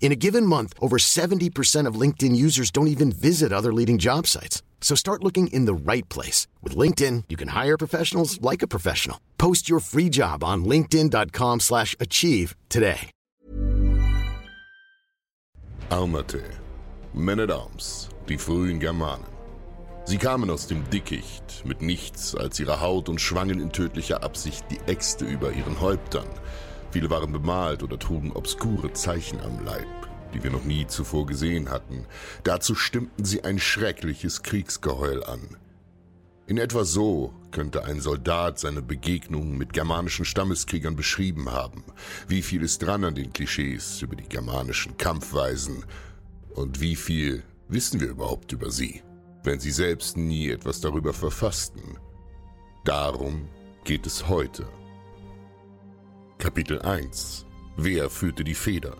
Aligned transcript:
In 0.00 0.12
a 0.12 0.16
given 0.16 0.44
month, 0.46 0.74
over 0.80 0.96
70% 0.96 1.86
of 1.86 1.94
LinkedIn 1.94 2.34
users 2.34 2.72
don't 2.72 2.88
even 2.88 3.12
visit 3.12 3.52
other 3.52 3.72
leading 3.72 3.98
job 3.98 4.26
sites. 4.26 4.62
So 4.80 4.96
start 4.96 5.22
looking 5.22 5.48
in 5.48 5.66
the 5.66 5.74
right 5.74 6.08
place. 6.08 6.48
With 6.62 6.74
LinkedIn, 6.74 7.24
you 7.28 7.36
can 7.36 7.48
hire 7.48 7.78
professionals 7.78 8.40
like 8.40 8.62
a 8.62 8.66
professional. 8.66 9.20
Post 9.38 9.68
your 9.68 9.78
free 9.78 10.08
job 10.08 10.42
on 10.42 10.64
linkedin.com 10.64 11.60
slash 11.60 11.94
achieve 12.00 12.56
today. 12.68 13.10
Aumate, 15.90 16.44
Menedams, 17.12 18.08
die 18.28 18.38
frühen 18.38 18.78
Germanen. 18.78 19.26
Sie 20.04 20.18
kamen 20.18 20.50
aus 20.50 20.66
dem 20.66 20.88
Dickicht 20.90 21.64
mit 21.64 21.82
nichts 21.82 22.34
als 22.34 22.58
ihrer 22.58 22.80
Haut 22.80 23.08
und 23.08 23.20
schwangen 23.20 23.60
in 23.60 23.70
tödlicher 23.70 24.22
Absicht 24.22 24.64
die 24.70 24.78
Äxte 24.86 25.24
über 25.24 25.52
ihren 25.52 25.80
Häuptern. 25.80 26.26
Viele 26.90 27.08
waren 27.10 27.32
bemalt 27.32 27.82
oder 27.82 27.98
trugen 27.98 28.32
obskure 28.32 28.92
Zeichen 28.92 29.40
am 29.40 29.64
Leib, 29.64 29.86
die 30.34 30.42
wir 30.42 30.50
noch 30.50 30.64
nie 30.64 30.86
zuvor 30.86 31.26
gesehen 31.26 31.70
hatten. 31.70 32.04
Dazu 32.42 32.74
stimmten 32.74 33.24
sie 33.24 33.44
ein 33.44 33.58
schreckliches 33.58 34.42
Kriegsgeheul 34.42 35.22
an. 35.24 35.56
In 36.48 36.58
etwa 36.58 36.84
so 36.84 37.32
könnte 37.52 37.84
ein 37.84 38.00
Soldat 38.00 38.58
seine 38.58 38.82
Begegnungen 38.82 39.56
mit 39.56 39.72
germanischen 39.72 40.24
Stammeskriegern 40.24 40.96
beschrieben 40.96 41.52
haben. 41.52 41.84
Wie 42.26 42.42
viel 42.42 42.62
ist 42.62 42.82
dran 42.82 43.04
an 43.04 43.14
den 43.14 43.32
Klischees 43.32 44.02
über 44.02 44.16
die 44.16 44.28
germanischen 44.28 44.96
Kampfweisen? 44.96 45.84
Und 46.52 46.80
wie 46.80 46.96
viel 46.96 47.44
wissen 47.68 48.00
wir 48.00 48.08
überhaupt 48.08 48.50
über 48.50 48.72
sie, 48.72 49.02
wenn 49.44 49.60
sie 49.60 49.70
selbst 49.70 50.16
nie 50.16 50.50
etwas 50.50 50.80
darüber 50.80 51.12
verfassten? 51.12 51.98
Darum 52.84 53.48
geht 53.84 54.06
es 54.06 54.26
heute. 54.28 54.66
Kapitel 56.40 56.80
1 56.80 57.44
Wer 57.76 58.08
führte 58.08 58.44
die 58.44 58.54
Feder? 58.54 58.96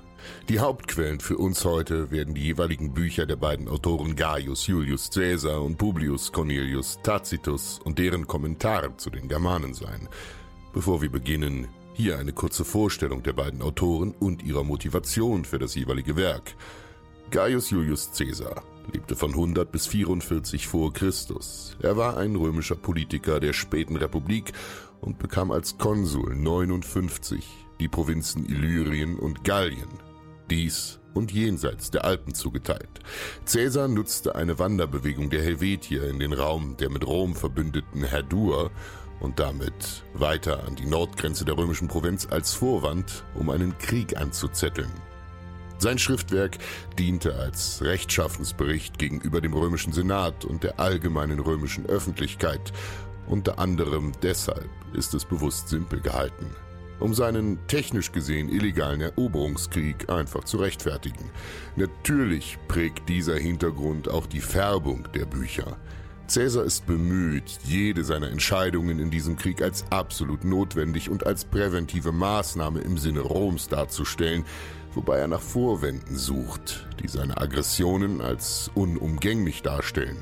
Die 0.51 0.61
Hauptquellen 0.61 1.21
für 1.21 1.39
uns 1.39 1.65
heute 1.65 2.11
werden 2.11 2.35
die 2.35 2.43
jeweiligen 2.43 2.93
Bücher 2.93 3.25
der 3.25 3.37
beiden 3.37 3.67
Autoren 3.67 4.15
Gaius 4.15 4.67
Julius 4.67 5.09
Caesar 5.09 5.63
und 5.63 5.79
Publius 5.79 6.33
Cornelius 6.33 6.99
Tacitus 7.03 7.81
und 7.83 7.99
deren 7.99 8.27
Kommentare 8.27 8.95
zu 8.99 9.09
den 9.09 9.27
Germanen 9.27 9.73
sein. 9.73 10.07
Bevor 10.75 11.01
wir 11.01 11.11
beginnen, 11.11 11.69
hier 11.95 12.19
eine 12.19 12.35
kurze 12.35 12.67
Vorstellung 12.67 13.23
der 13.23 13.33
beiden 13.33 13.63
Autoren 13.63 14.15
und 14.21 14.43
ihrer 14.43 14.63
Motivation 14.63 15.47
für 15.47 15.59
das 15.59 15.75
jeweilige 15.75 16.17
Werk. 16.17 16.55
Gaius 17.31 17.71
Julius 17.71 18.11
Caesar 18.15 18.63
lebte 18.93 19.17
von 19.17 19.31
100 19.31 19.73
bis 19.73 19.87
44 19.87 20.67
vor 20.67 20.93
Christus. 20.93 21.77
Er 21.81 21.97
war 21.97 22.19
ein 22.19 22.37
römischer 22.37 22.75
Politiker 22.75 23.41
der 23.41 23.55
späten 23.55 23.97
Republik 23.97 24.53
und 25.01 25.19
bekam 25.19 25.51
als 25.51 25.79
Konsul 25.79 26.35
59 26.35 27.67
die 27.81 27.89
Provinzen 27.89 28.47
Illyrien 28.47 29.19
und 29.19 29.45
Gallien 29.45 29.89
dies 30.51 30.99
und 31.15 31.33
jenseits 31.33 31.91
der 31.91 32.05
Alpen 32.05 32.35
zugeteilt. 32.35 33.01
Caesar 33.51 33.89
nutzte 33.89 34.35
eine 34.35 34.59
Wanderbewegung 34.59 35.31
der 35.31 35.43
Helvetier 35.43 36.09
in 36.09 36.19
den 36.19 36.33
Raum 36.33 36.77
der 36.77 36.91
mit 36.91 37.07
Rom 37.07 37.35
verbündeten 37.35 38.05
Herdur 38.05 38.71
und 39.21 39.39
damit 39.39 40.05
weiter 40.15 40.65
an 40.67 40.77
die 40.77 40.87
Nordgrenze 40.87 41.45
der 41.45 41.57
römischen 41.57 41.89
Provinz 41.89 42.27
als 42.31 42.55
Vorwand, 42.55 43.25
um 43.35 43.51
einen 43.51 43.77
Krieg 43.79 44.17
anzuzetteln. 44.17 44.91
Sein 45.79 45.99
Schriftwerk 45.99 46.59
diente 46.99 47.35
als 47.37 47.81
Rechtschaffensbericht 47.83 48.99
gegenüber 48.99 49.41
dem 49.41 49.55
römischen 49.55 49.93
Senat 49.93 50.45
und 50.45 50.63
der 50.63 50.79
allgemeinen 50.79 51.41
römischen 51.41 51.87
Öffentlichkeit. 51.87 52.73
Unter 53.31 53.59
anderem 53.59 54.13
deshalb 54.23 54.69
ist 54.93 55.15
es 55.15 55.25
bewusst 55.25 55.69
simpel 55.69 56.01
gehalten 56.01 56.47
um 57.01 57.15
seinen 57.15 57.59
technisch 57.67 58.13
gesehen 58.13 58.49
illegalen 58.49 59.01
Eroberungskrieg 59.01 60.11
einfach 60.11 60.45
zu 60.45 60.59
rechtfertigen. 60.59 61.31
Natürlich 61.77 62.59
prägt 62.69 63.09
dieser 63.09 63.37
Hintergrund 63.37 64.09
auch 64.09 64.27
die 64.27 64.41
Färbung 64.41 65.09
der 65.15 65.25
Bücher. 65.25 65.79
Caesar 66.33 66.65
ist 66.65 66.87
bemüht, 66.87 67.59
jede 67.65 68.05
seiner 68.05 68.29
Entscheidungen 68.29 69.01
in 69.01 69.11
diesem 69.11 69.37
Krieg 69.37 69.63
als 69.63 69.85
absolut 69.91 70.45
notwendig 70.45 71.11
und 71.11 71.27
als 71.27 71.45
präventive 71.45 72.13
Maßnahme 72.13 72.81
im 72.81 72.99
Sinne 72.99 73.21
Roms 73.21 73.67
darzustellen, 73.69 74.45
wobei 74.95 75.19
er 75.19 75.27
nach 75.27 75.41
Vorwänden 75.41 76.17
sucht, 76.17 76.87
die 77.03 77.09
seine 77.09 77.37
Aggressionen 77.39 78.21
als 78.21 78.71
unumgänglich 78.75 79.63
darstellen. 79.63 80.19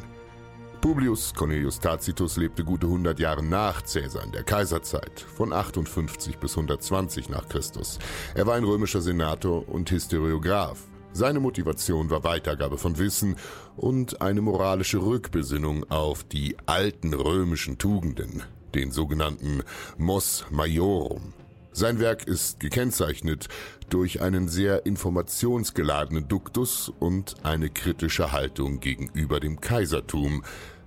Publius 0.80 1.34
Cornelius 1.34 1.80
Tacitus 1.80 2.36
lebte 2.36 2.64
gute 2.64 2.86
100 2.86 3.18
Jahre 3.18 3.42
nach 3.42 3.82
Caesar 3.82 4.22
in 4.22 4.30
der 4.30 4.44
Kaiserzeit, 4.44 5.20
von 5.20 5.52
58 5.52 6.38
bis 6.38 6.52
120 6.56 7.28
nach 7.28 7.48
Christus. 7.48 7.98
Er 8.34 8.46
war 8.46 8.54
ein 8.54 8.62
römischer 8.62 9.00
Senator 9.00 9.68
und 9.68 9.90
Historiograph. 9.90 10.78
Seine 11.12 11.40
Motivation 11.40 12.10
war 12.10 12.22
Weitergabe 12.22 12.78
von 12.78 12.96
Wissen 12.98 13.34
und 13.76 14.22
eine 14.22 14.40
moralische 14.40 14.98
Rückbesinnung 14.98 15.90
auf 15.90 16.22
die 16.22 16.56
alten 16.66 17.12
römischen 17.12 17.78
Tugenden, 17.78 18.44
den 18.74 18.92
sogenannten 18.92 19.64
Mos 19.96 20.44
Maiorum. 20.50 21.32
Sein 21.72 22.00
Werk 22.00 22.26
ist 22.26 22.60
gekennzeichnet 22.60 23.48
durch 23.90 24.20
einen 24.20 24.48
sehr 24.48 24.86
informationsgeladenen 24.86 26.28
Duktus 26.28 26.92
und 26.98 27.36
eine 27.44 27.70
kritische 27.70 28.32
Haltung 28.32 28.80
gegenüber 28.80 29.38
dem 29.40 29.60
Kaisertum 29.60 30.44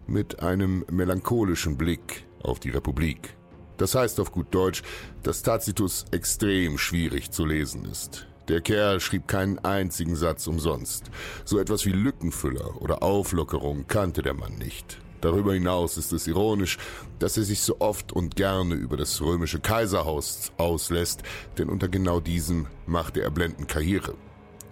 mit 0.07 0.41
einem 0.41 0.83
melancholischen 0.91 1.77
Blick 1.77 2.25
auf 2.43 2.59
die 2.59 2.71
Republik. 2.71 3.35
Das 3.77 3.95
heißt 3.95 4.19
auf 4.19 4.31
gut 4.31 4.53
Deutsch, 4.53 4.83
dass 5.23 5.43
Tacitus 5.43 6.05
extrem 6.11 6.77
schwierig 6.77 7.31
zu 7.31 7.45
lesen 7.45 7.85
ist. 7.85 8.27
Der 8.47 8.61
Kerl 8.61 8.99
schrieb 8.99 9.27
keinen 9.27 9.59
einzigen 9.59 10.15
Satz 10.15 10.45
umsonst. 10.47 11.09
So 11.45 11.57
etwas 11.57 11.85
wie 11.85 11.91
Lückenfüller 11.91 12.81
oder 12.81 13.01
Auflockerung 13.01 13.87
kannte 13.87 14.21
der 14.21 14.33
Mann 14.33 14.57
nicht. 14.57 14.99
Darüber 15.21 15.53
hinaus 15.53 15.97
ist 15.97 16.11
es 16.11 16.27
ironisch, 16.27 16.77
dass 17.19 17.37
er 17.37 17.43
sich 17.43 17.61
so 17.61 17.79
oft 17.79 18.11
und 18.11 18.35
gerne 18.35 18.75
über 18.75 18.97
das 18.97 19.21
römische 19.21 19.59
Kaiserhaus 19.59 20.51
auslässt, 20.57 21.21
denn 21.57 21.69
unter 21.69 21.87
genau 21.87 22.19
diesem 22.19 22.67
machte 22.87 23.21
er 23.21 23.29
blendend 23.29 23.67
Karriere. 23.67 24.15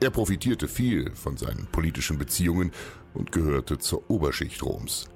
Er 0.01 0.09
profitierte 0.09 0.67
viel 0.67 1.11
von 1.13 1.37
seinen 1.37 1.67
politischen 1.71 2.17
Beziehungen 2.17 2.71
und 3.13 3.31
gehörte 3.31 3.77
zur 3.77 4.09
Oberschicht 4.09 4.63
Roms. 4.63 5.07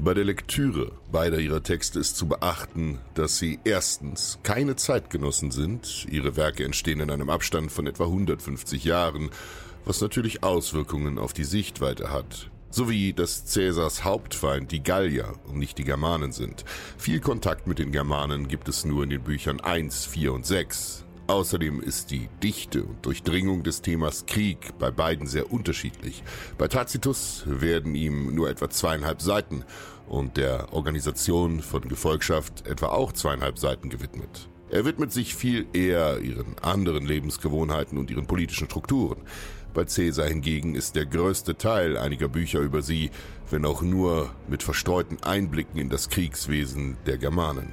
Bei 0.00 0.14
der 0.14 0.24
Lektüre 0.24 0.92
beider 1.10 1.40
ihrer 1.40 1.62
Texte 1.64 1.98
ist 1.98 2.16
zu 2.16 2.28
beachten, 2.28 3.00
dass 3.14 3.38
sie 3.38 3.58
erstens 3.64 4.38
keine 4.44 4.76
Zeitgenossen 4.76 5.50
sind, 5.50 6.06
ihre 6.08 6.36
Werke 6.36 6.64
entstehen 6.64 7.00
in 7.00 7.10
einem 7.10 7.30
Abstand 7.30 7.72
von 7.72 7.88
etwa 7.88 8.04
150 8.04 8.84
Jahren, 8.84 9.30
was 9.84 10.00
natürlich 10.00 10.44
Auswirkungen 10.44 11.18
auf 11.18 11.32
die 11.32 11.44
Sichtweite 11.44 12.12
hat. 12.12 12.48
Sowie 12.70 13.12
dass 13.12 13.46
Cäsars 13.46 14.04
Hauptfeind 14.04 14.70
die 14.70 14.82
Gallier 14.82 15.34
und 15.46 15.58
nicht 15.58 15.78
die 15.78 15.84
Germanen 15.84 16.32
sind. 16.32 16.64
Viel 16.96 17.20
Kontakt 17.20 17.66
mit 17.66 17.78
den 17.78 17.92
Germanen 17.92 18.48
gibt 18.48 18.68
es 18.68 18.84
nur 18.84 19.04
in 19.04 19.10
den 19.10 19.22
Büchern 19.22 19.60
1, 19.60 20.04
4 20.06 20.32
und 20.32 20.46
6. 20.46 21.04
Außerdem 21.28 21.82
ist 21.82 22.10
die 22.10 22.28
Dichte 22.42 22.84
und 22.84 23.04
Durchdringung 23.04 23.62
des 23.62 23.82
Themas 23.82 24.24
Krieg 24.24 24.78
bei 24.78 24.90
beiden 24.90 25.26
sehr 25.26 25.52
unterschiedlich. 25.52 26.22
Bei 26.56 26.68
Tacitus 26.68 27.42
werden 27.46 27.94
ihm 27.94 28.34
nur 28.34 28.48
etwa 28.48 28.70
zweieinhalb 28.70 29.20
Seiten 29.20 29.64
und 30.06 30.38
der 30.38 30.72
Organisation 30.72 31.60
von 31.60 31.86
Gefolgschaft 31.86 32.66
etwa 32.66 32.86
auch 32.86 33.12
zweieinhalb 33.12 33.58
Seiten 33.58 33.90
gewidmet. 33.90 34.48
Er 34.70 34.84
widmet 34.84 35.12
sich 35.12 35.34
viel 35.34 35.66
eher 35.72 36.20
ihren 36.20 36.58
anderen 36.58 37.06
Lebensgewohnheiten 37.06 37.96
und 37.96 38.10
ihren 38.10 38.26
politischen 38.26 38.66
Strukturen. 38.66 39.22
Bei 39.72 39.84
Caesar 39.84 40.26
hingegen 40.26 40.74
ist 40.74 40.94
der 40.94 41.06
größte 41.06 41.56
Teil 41.56 41.96
einiger 41.96 42.28
Bücher 42.28 42.60
über 42.60 42.82
sie, 42.82 43.10
wenn 43.50 43.64
auch 43.64 43.80
nur 43.80 44.30
mit 44.46 44.62
verstreuten 44.62 45.22
Einblicken 45.22 45.80
in 45.80 45.88
das 45.88 46.10
Kriegswesen 46.10 46.98
der 47.06 47.16
Germanen. 47.16 47.72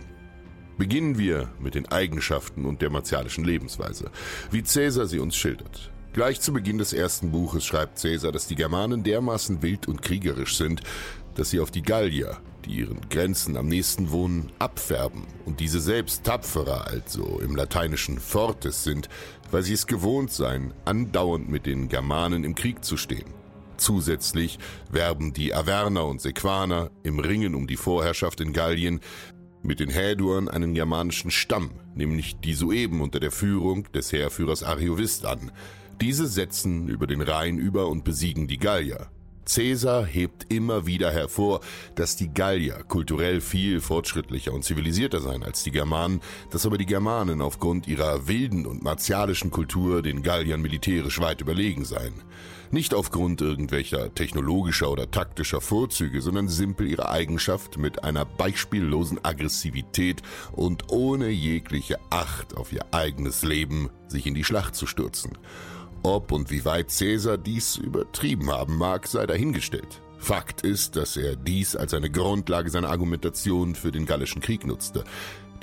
Beginnen 0.77 1.18
wir 1.18 1.50
mit 1.59 1.75
den 1.75 1.88
Eigenschaften 1.88 2.65
und 2.65 2.81
der 2.81 2.89
martialischen 2.89 3.44
Lebensweise, 3.44 4.12
wie 4.51 4.62
Caesar 4.62 5.07
sie 5.07 5.19
uns 5.19 5.36
schildert. 5.36 5.91
Gleich 6.13 6.39
zu 6.39 6.53
Beginn 6.53 6.77
des 6.77 6.94
ersten 6.94 7.31
Buches 7.31 7.65
schreibt 7.65 8.01
Caesar, 8.01 8.31
dass 8.31 8.48
die 8.48 8.56
Germanen 8.56 9.03
dermaßen 9.03 9.62
wild 9.62 9.88
und 9.88 10.01
kriegerisch 10.01 10.56
sind, 10.56 10.81
dass 11.36 11.50
sie 11.50 11.59
auf 11.59 11.71
die 11.71 11.81
Gallier, 11.81 12.38
die 12.65 12.79
ihren 12.79 13.01
Grenzen 13.09 13.57
am 13.57 13.67
nächsten 13.67 14.12
wohnen, 14.12 14.51
abfärben 14.59 15.23
und 15.45 15.59
diese 15.59 15.79
selbst 15.79 16.23
tapferer, 16.23 16.88
also 16.88 17.39
im 17.39 17.56
lateinischen 17.56 18.19
fortes 18.19 18.83
sind, 18.83 19.09
weil 19.51 19.63
sie 19.63 19.73
es 19.73 19.88
gewohnt 19.88 20.31
seien, 20.31 20.73
andauernd 20.85 21.50
mit 21.50 21.65
den 21.65 21.89
Germanen 21.89 22.44
im 22.44 22.56
Krieg 22.56 22.83
zu 22.83 22.97
stehen. 22.97 23.33
Zusätzlich 23.77 24.57
werben 24.89 25.33
die 25.33 25.53
Averner 25.53 26.06
und 26.06 26.21
Sequaner 26.21 26.91
im 27.03 27.19
Ringen 27.19 27.56
um 27.56 27.67
die 27.67 27.77
Vorherrschaft 27.77 28.41
in 28.41 28.53
Gallien 28.53 29.01
mit 29.62 29.79
den 29.79 29.89
Häduern 29.89 30.47
einen 30.47 30.73
germanischen 30.73 31.31
Stamm, 31.31 31.71
nämlich 31.95 32.38
die 32.39 32.53
Sueben 32.53 33.01
unter 33.01 33.19
der 33.19 33.31
Führung 33.31 33.91
des 33.91 34.12
Heerführers 34.12 34.63
Ariovist 34.63 35.25
an. 35.25 35.51
Diese 36.01 36.27
setzen 36.27 36.88
über 36.88 37.07
den 37.07 37.21
Rhein 37.21 37.57
über 37.57 37.88
und 37.88 38.03
besiegen 38.03 38.47
die 38.47 38.57
Gallier. 38.57 39.09
Caesar 39.45 40.06
hebt 40.06 40.51
immer 40.51 40.86
wieder 40.88 41.12
hervor, 41.12 41.62
dass 41.95 42.15
die 42.15 42.33
Gallier 42.33 42.83
kulturell 42.88 43.42
viel 43.42 43.80
fortschrittlicher 43.80 44.53
und 44.53 44.63
zivilisierter 44.63 45.21
seien 45.21 45.44
als 45.44 45.63
die 45.63 45.71
Germanen, 45.71 46.21
dass 46.51 46.65
aber 46.65 46.77
die 46.77 46.86
Germanen 46.86 47.42
aufgrund 47.42 47.88
ihrer 47.88 48.27
wilden 48.27 48.65
und 48.65 48.83
martialischen 48.83 49.51
Kultur 49.51 50.01
den 50.01 50.24
Galliern 50.24 50.62
militärisch 50.62 51.19
weit 51.19 51.42
überlegen 51.42 51.86
seien. 51.86 52.24
Nicht 52.71 52.94
aufgrund 52.94 53.42
irgendwelcher 53.42 54.13
technologischer 54.13 54.89
oder 54.89 55.09
taktischer 55.09 55.62
Vorzüge, 55.62 56.21
sondern 56.21 56.50
simpel 56.50 56.88
ihrer 56.88 57.09
Eigenschaft 57.09 57.77
mit 57.77 58.03
einer 58.03 58.25
beispiellosen 58.25 59.24
Aggressivität 59.24 60.21
und 60.51 60.91
ohne 60.91 61.30
jegliche 61.30 62.00
Acht 62.09 62.57
auf 62.57 62.74
ihr 62.74 62.86
eigenes 62.91 63.44
Leben 63.44 63.89
sich 64.07 64.25
in 64.25 64.33
die 64.33 64.44
Schlacht 64.44 64.75
zu 64.75 64.88
stürzen. 64.88 65.38
Ob 66.06 66.31
und 66.31 66.52
wie 66.52 66.63
weit 66.66 66.96
Caesar 66.96 67.36
dies 67.36 67.78
übertrieben 67.78 68.52
haben 68.52 68.78
mag, 68.78 69.07
sei 69.07 69.25
dahingestellt. 69.25 70.02
Fakt 70.19 70.62
ist, 70.62 70.96
dass 70.96 71.18
er 71.18 71.36
dies 71.36 71.75
als 71.75 71.96
eine 71.96 72.12
Grundlage 72.12 72.69
seiner 72.69 72.90
Argumentation 72.90 73.74
für 73.74 73.92
den 73.92 74.06
Gallischen 74.06 74.40
Krieg 74.40 74.68
nutzte. 74.68 75.04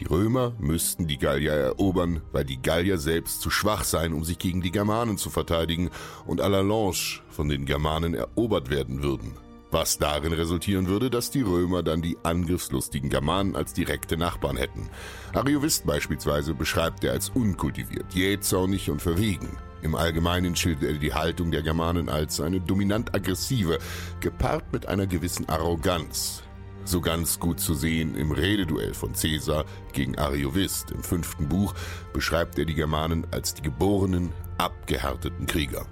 Die 0.00 0.04
Römer 0.04 0.52
müssten 0.58 1.06
die 1.06 1.18
Gallier 1.18 1.52
erobern, 1.52 2.22
weil 2.32 2.44
die 2.44 2.60
Gallier 2.60 2.98
selbst 2.98 3.40
zu 3.40 3.50
schwach 3.50 3.84
seien, 3.84 4.12
um 4.12 4.24
sich 4.24 4.36
gegen 4.36 4.62
die 4.62 4.72
Germanen 4.72 5.16
zu 5.16 5.30
verteidigen 5.30 5.90
und 6.26 6.40
à 6.40 6.48
la 6.48 6.62
Lange 6.62 7.20
von 7.30 7.48
den 7.48 7.64
Germanen 7.64 8.14
erobert 8.14 8.68
werden 8.68 9.04
würden. 9.04 9.36
Was 9.70 9.98
darin 9.98 10.32
resultieren 10.32 10.88
würde, 10.88 11.08
dass 11.08 11.30
die 11.30 11.42
Römer 11.42 11.84
dann 11.84 12.02
die 12.02 12.18
angriffslustigen 12.24 13.10
Germanen 13.10 13.54
als 13.54 13.74
direkte 13.74 14.16
Nachbarn 14.16 14.56
hätten. 14.56 14.90
Ariovist 15.34 15.86
beispielsweise 15.86 16.52
beschreibt 16.52 17.04
er 17.04 17.12
als 17.12 17.28
unkultiviert, 17.28 18.12
jähzornig 18.12 18.90
und 18.90 19.00
verwegen. 19.00 19.56
Im 19.82 19.96
Allgemeinen 19.96 20.54
schildert 20.54 20.90
er 20.90 20.98
die 20.98 21.12
Haltung 21.12 21.50
der 21.50 21.62
Germanen 21.62 22.08
als 22.08 22.40
eine 22.40 22.60
dominant 22.60 23.14
aggressive, 23.14 23.78
gepaart 24.20 24.72
mit 24.72 24.86
einer 24.86 25.06
gewissen 25.06 25.48
Arroganz. 25.48 26.42
So 26.84 27.00
ganz 27.00 27.38
gut 27.38 27.60
zu 27.60 27.74
sehen 27.74 28.16
im 28.16 28.32
Rededuell 28.32 28.94
von 28.94 29.12
Caesar 29.12 29.64
gegen 29.92 30.18
Ariovist 30.18 30.90
im 30.90 31.02
fünften 31.02 31.48
Buch 31.48 31.74
beschreibt 32.12 32.58
er 32.58 32.64
die 32.64 32.74
Germanen 32.74 33.26
als 33.30 33.54
die 33.54 33.62
geborenen, 33.62 34.30
abgehärteten 34.58 35.46
Krieger. 35.46 35.86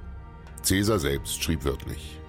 Caesar 0.67 0.99
selbst 0.99 1.43
schrieb 1.43 1.65
wörtlich, 1.65 2.21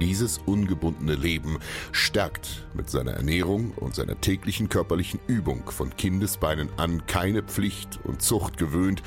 dieses 0.00 0.38
ungebundene 0.38 1.14
Leben 1.14 1.58
stärkt 1.90 2.66
mit 2.74 2.88
seiner 2.88 3.12
Ernährung 3.12 3.72
und 3.72 3.96
seiner 3.96 4.20
täglichen 4.20 4.68
körperlichen 4.68 5.18
Übung 5.26 5.68
von 5.70 5.94
Kindesbeinen 5.96 6.68
an 6.76 7.04
keine 7.06 7.42
Pflicht 7.42 7.98
und 8.04 8.22
Zucht 8.22 8.58
gewöhnt, 8.58 9.02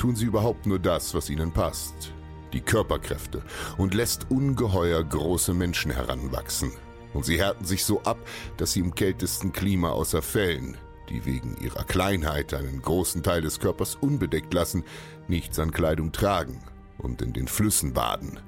tun 0.00 0.16
sie 0.16 0.24
überhaupt 0.24 0.64
nur 0.64 0.78
das, 0.78 1.12
was 1.12 1.28
ihnen 1.28 1.52
passt, 1.52 2.14
die 2.54 2.62
Körperkräfte, 2.62 3.42
und 3.76 3.92
lässt 3.92 4.30
ungeheuer 4.30 5.04
große 5.04 5.52
Menschen 5.52 5.90
heranwachsen. 5.90 6.72
Und 7.12 7.26
sie 7.26 7.38
härten 7.38 7.66
sich 7.66 7.84
so 7.84 8.00
ab, 8.04 8.16
dass 8.56 8.72
sie 8.72 8.80
im 8.80 8.94
kältesten 8.94 9.52
Klima 9.52 9.90
außer 9.90 10.22
Fällen, 10.22 10.78
die 11.10 11.26
wegen 11.26 11.54
ihrer 11.60 11.84
Kleinheit 11.84 12.54
einen 12.54 12.80
großen 12.80 13.22
Teil 13.22 13.42
des 13.42 13.60
Körpers 13.60 13.94
unbedeckt 13.94 14.54
lassen, 14.54 14.84
nichts 15.28 15.58
an 15.58 15.70
Kleidung 15.70 16.12
tragen 16.12 16.62
und 16.96 17.20
in 17.20 17.34
den 17.34 17.46
Flüssen 17.46 17.92
baden. 17.92 18.40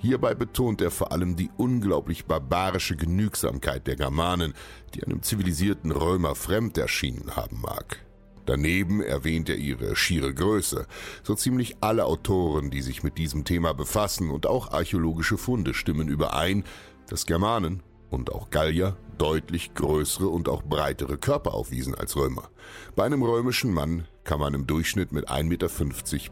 Hierbei 0.00 0.36
betont 0.36 0.80
er 0.82 0.92
vor 0.92 1.10
allem 1.10 1.34
die 1.34 1.50
unglaublich 1.56 2.26
barbarische 2.26 2.94
Genügsamkeit 2.94 3.88
der 3.88 3.96
Germanen, 3.96 4.54
die 4.94 5.02
einem 5.02 5.20
zivilisierten 5.22 5.90
Römer 5.90 6.36
fremd 6.36 6.78
erschienen 6.78 7.34
haben 7.34 7.60
mag. 7.60 8.04
Daneben 8.50 9.00
erwähnt 9.00 9.48
er 9.48 9.58
ihre 9.58 9.94
schiere 9.94 10.34
Größe. 10.34 10.88
So 11.22 11.36
ziemlich 11.36 11.76
alle 11.82 12.04
Autoren, 12.04 12.68
die 12.68 12.82
sich 12.82 13.04
mit 13.04 13.16
diesem 13.16 13.44
Thema 13.44 13.74
befassen 13.74 14.28
und 14.28 14.44
auch 14.44 14.72
archäologische 14.72 15.38
Funde 15.38 15.72
stimmen 15.72 16.08
überein, 16.08 16.64
dass 17.08 17.26
Germanen 17.26 17.80
und 18.10 18.32
auch 18.32 18.50
Gallier 18.50 18.96
deutlich 19.18 19.74
größere 19.74 20.26
und 20.26 20.48
auch 20.48 20.64
breitere 20.64 21.16
Körper 21.16 21.54
aufwiesen 21.54 21.94
als 21.94 22.16
Römer. 22.16 22.50
Bei 22.96 23.04
einem 23.04 23.22
römischen 23.22 23.72
Mann 23.72 24.08
kann 24.24 24.40
man 24.40 24.54
im 24.54 24.66
Durchschnitt 24.66 25.12
mit 25.12 25.30
1,50 25.30 25.44
Meter 25.44 25.68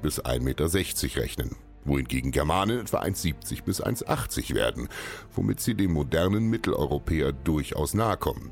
bis 0.02 0.20
1,60 0.20 0.40
Meter 0.42 1.22
rechnen 1.22 1.56
wohingegen 1.84 2.32
Germanen 2.32 2.80
etwa 2.80 3.00
1,70 3.00 3.62
bis 3.62 3.82
1,80 3.82 4.54
werden, 4.54 4.88
womit 5.34 5.60
sie 5.60 5.74
dem 5.74 5.92
modernen 5.92 6.50
Mitteleuropäer 6.50 7.32
durchaus 7.32 7.94
nahe 7.94 8.16
kommen. 8.18 8.50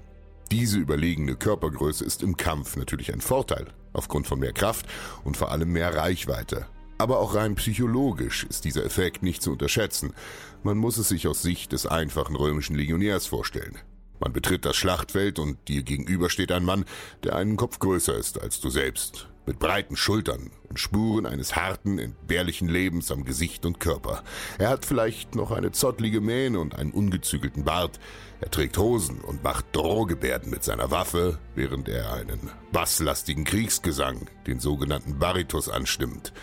Diese 0.53 0.79
überlegene 0.79 1.35
Körpergröße 1.35 2.05
ist 2.05 2.23
im 2.23 2.37
Kampf 2.37 2.77
natürlich 2.77 3.13
ein 3.13 3.21
Vorteil, 3.21 3.67
aufgrund 3.93 4.29
von 4.29 4.39
mehr 4.39 4.53
Kraft 4.53 4.87
und 5.25 5.37
vor 5.37 5.51
allem 5.51 5.73
mehr 5.73 5.95
Reichweite. 5.95 6.67
Aber 6.99 7.19
auch 7.19 7.35
rein 7.35 7.57
psychologisch 7.57 8.45
ist 8.45 8.65
dieser 8.65 8.85
Effekt 8.85 9.23
nicht 9.23 9.43
zu 9.43 9.53
unterschätzen. 9.53 10.15
Man 10.63 10.79
muss 10.79 10.99
es 10.99 11.09
sich 11.09 11.27
aus 11.27 11.43
Sicht 11.43 11.73
des 11.73 11.87
einfachen 11.87 12.37
römischen 12.37 12.77
Legionärs 12.77 13.27
vorstellen. 13.27 13.77
Man 14.19 14.33
betritt 14.33 14.65
das 14.65 14.77
Schlachtfeld 14.77 15.39
und 15.39 15.69
dir 15.69 15.83
gegenüber 15.83 16.31
steht 16.31 16.53
ein 16.53 16.65
Mann, 16.65 16.85
der 17.25 17.37
einen 17.37 17.57
Kopf 17.57 17.79
größer 17.81 18.17
ist 18.17 18.41
als 18.41 18.61
du 18.61 18.71
selbst, 18.71 19.29
mit 19.47 19.59
breiten 19.59 19.97
Schultern 19.97 20.51
und 20.69 20.81
Spuren 20.81 21.25
eines 21.25 21.57
harten, 21.57 21.99
entbehrlichen 21.99 22.69
Lebens 22.69 23.11
am 23.11 23.25
Gesicht 23.25 23.65
und 23.65 23.81
Körper. 23.81 24.23
Er 24.59 24.69
hat 24.69 24.85
vielleicht 24.85 25.35
noch 25.35 25.53
eine 25.53 25.73
zottlige 25.73 26.21
Mähne 26.21 26.59
und 26.59 26.75
einen 26.75 26.91
ungezügelten 26.91 27.65
Bart, 27.65 27.99
er 28.41 28.51
trägt 28.51 28.77
Hosen 28.77 29.21
und 29.21 29.43
macht 29.43 29.65
Drohgebärden 29.75 30.51
mit 30.51 30.63
seiner 30.63 30.91
Waffe, 30.91 31.39
während 31.55 31.89
er 31.89 32.13
einen 32.13 32.51
basslastigen 32.71 33.45
Kriegsgesang, 33.45 34.29
den 34.47 34.61
sogenannten 34.61 35.19
Baritus, 35.19 35.71
anstimmt. 35.71 36.35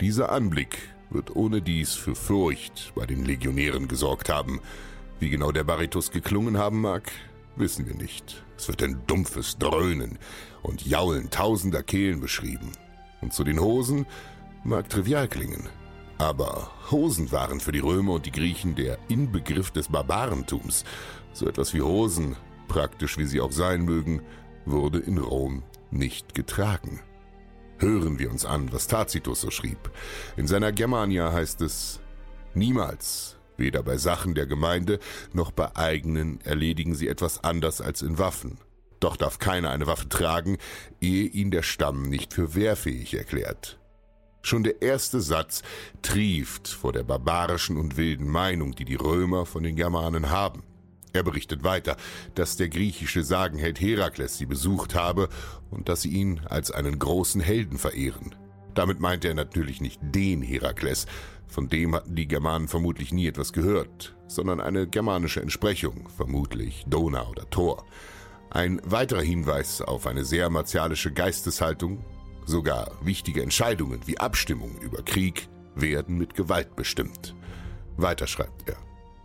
Dieser 0.00 0.32
Anblick 0.32 0.78
wird 1.10 1.36
ohne 1.36 1.60
dies 1.60 1.94
für 1.94 2.14
Furcht 2.14 2.92
bei 2.94 3.04
den 3.04 3.24
Legionären 3.24 3.88
gesorgt 3.88 4.30
haben. 4.30 4.60
Wie 5.20 5.28
genau 5.28 5.52
der 5.52 5.64
Baritus 5.64 6.10
geklungen 6.10 6.56
haben 6.56 6.80
mag, 6.80 7.12
wissen 7.56 7.86
wir 7.86 7.94
nicht. 7.94 8.42
Es 8.56 8.68
wird 8.68 8.82
ein 8.82 9.02
dumpfes 9.06 9.58
Dröhnen 9.58 10.18
und 10.64 10.84
Jaulen 10.84 11.30
tausender 11.30 11.84
Kehlen 11.84 12.20
beschrieben. 12.20 12.72
Und 13.20 13.32
zu 13.32 13.44
den 13.44 13.60
Hosen 13.60 14.06
mag 14.64 14.88
trivial 14.88 15.28
klingen. 15.28 15.68
Aber 16.18 16.70
Hosen 16.90 17.30
waren 17.32 17.60
für 17.60 17.72
die 17.72 17.80
Römer 17.80 18.14
und 18.14 18.26
die 18.26 18.32
Griechen 18.32 18.74
der 18.74 18.98
Inbegriff 19.08 19.70
des 19.70 19.88
Barbarentums. 19.88 20.84
So 21.32 21.46
etwas 21.46 21.74
wie 21.74 21.82
Hosen, 21.82 22.36
praktisch 22.66 23.18
wie 23.18 23.26
sie 23.26 23.40
auch 23.40 23.52
sein 23.52 23.84
mögen, 23.84 24.22
wurde 24.64 24.98
in 24.98 25.18
Rom 25.18 25.62
nicht 25.90 26.34
getragen. 26.34 27.00
Hören 27.78 28.18
wir 28.18 28.30
uns 28.30 28.44
an, 28.44 28.72
was 28.72 28.86
Tacitus 28.86 29.42
so 29.42 29.50
schrieb. 29.50 29.90
In 30.36 30.46
seiner 30.46 30.72
Germania 30.72 31.32
heißt 31.32 31.60
es, 31.60 32.00
niemals, 32.54 33.36
weder 33.56 33.82
bei 33.82 33.98
Sachen 33.98 34.34
der 34.34 34.46
Gemeinde 34.46 35.00
noch 35.32 35.50
bei 35.50 35.76
eigenen, 35.76 36.40
erledigen 36.42 36.94
sie 36.94 37.08
etwas 37.08 37.42
anders 37.44 37.80
als 37.80 38.00
in 38.00 38.18
Waffen. 38.18 38.58
Doch 39.04 39.18
darf 39.18 39.38
keiner 39.38 39.68
eine 39.68 39.86
Waffe 39.86 40.08
tragen, 40.08 40.56
ehe 40.98 41.26
ihn 41.26 41.50
der 41.50 41.62
Stamm 41.62 42.08
nicht 42.08 42.32
für 42.32 42.54
wehrfähig 42.54 43.12
erklärt. 43.12 43.78
Schon 44.40 44.64
der 44.64 44.80
erste 44.80 45.20
Satz 45.20 45.62
trieft 46.00 46.68
vor 46.68 46.94
der 46.94 47.02
barbarischen 47.02 47.76
und 47.76 47.98
wilden 47.98 48.26
Meinung, 48.26 48.74
die 48.74 48.86
die 48.86 48.94
Römer 48.94 49.44
von 49.44 49.62
den 49.62 49.76
Germanen 49.76 50.30
haben. 50.30 50.62
Er 51.12 51.22
berichtet 51.22 51.64
weiter, 51.64 51.98
dass 52.34 52.56
der 52.56 52.70
griechische 52.70 53.24
Sagenheld 53.24 53.78
Herakles 53.78 54.38
sie 54.38 54.46
besucht 54.46 54.94
habe 54.94 55.28
und 55.70 55.90
dass 55.90 56.00
sie 56.00 56.08
ihn 56.12 56.40
als 56.46 56.70
einen 56.70 56.98
großen 56.98 57.42
Helden 57.42 57.76
verehren. 57.76 58.34
Damit 58.72 59.00
meinte 59.00 59.28
er 59.28 59.34
natürlich 59.34 59.82
nicht 59.82 60.00
den 60.00 60.40
Herakles, 60.40 61.04
von 61.46 61.68
dem 61.68 61.94
hatten 61.94 62.14
die 62.14 62.26
Germanen 62.26 62.68
vermutlich 62.68 63.12
nie 63.12 63.26
etwas 63.26 63.52
gehört, 63.52 64.16
sondern 64.28 64.62
eine 64.62 64.86
germanische 64.86 65.42
Entsprechung, 65.42 66.08
vermutlich 66.16 66.86
Dona 66.88 67.28
oder 67.28 67.50
Thor. 67.50 67.84
Ein 68.54 68.80
weiterer 68.84 69.20
Hinweis 69.20 69.82
auf 69.82 70.06
eine 70.06 70.24
sehr 70.24 70.48
martialische 70.48 71.10
Geisteshaltung, 71.10 72.04
sogar 72.46 72.92
wichtige 73.02 73.42
Entscheidungen 73.42 74.02
wie 74.06 74.20
Abstimmungen 74.20 74.78
über 74.80 75.02
Krieg 75.02 75.48
werden 75.74 76.18
mit 76.18 76.36
Gewalt 76.36 76.76
bestimmt. 76.76 77.34
Weiter 77.96 78.28
schreibt 78.28 78.68
er. 78.68 78.76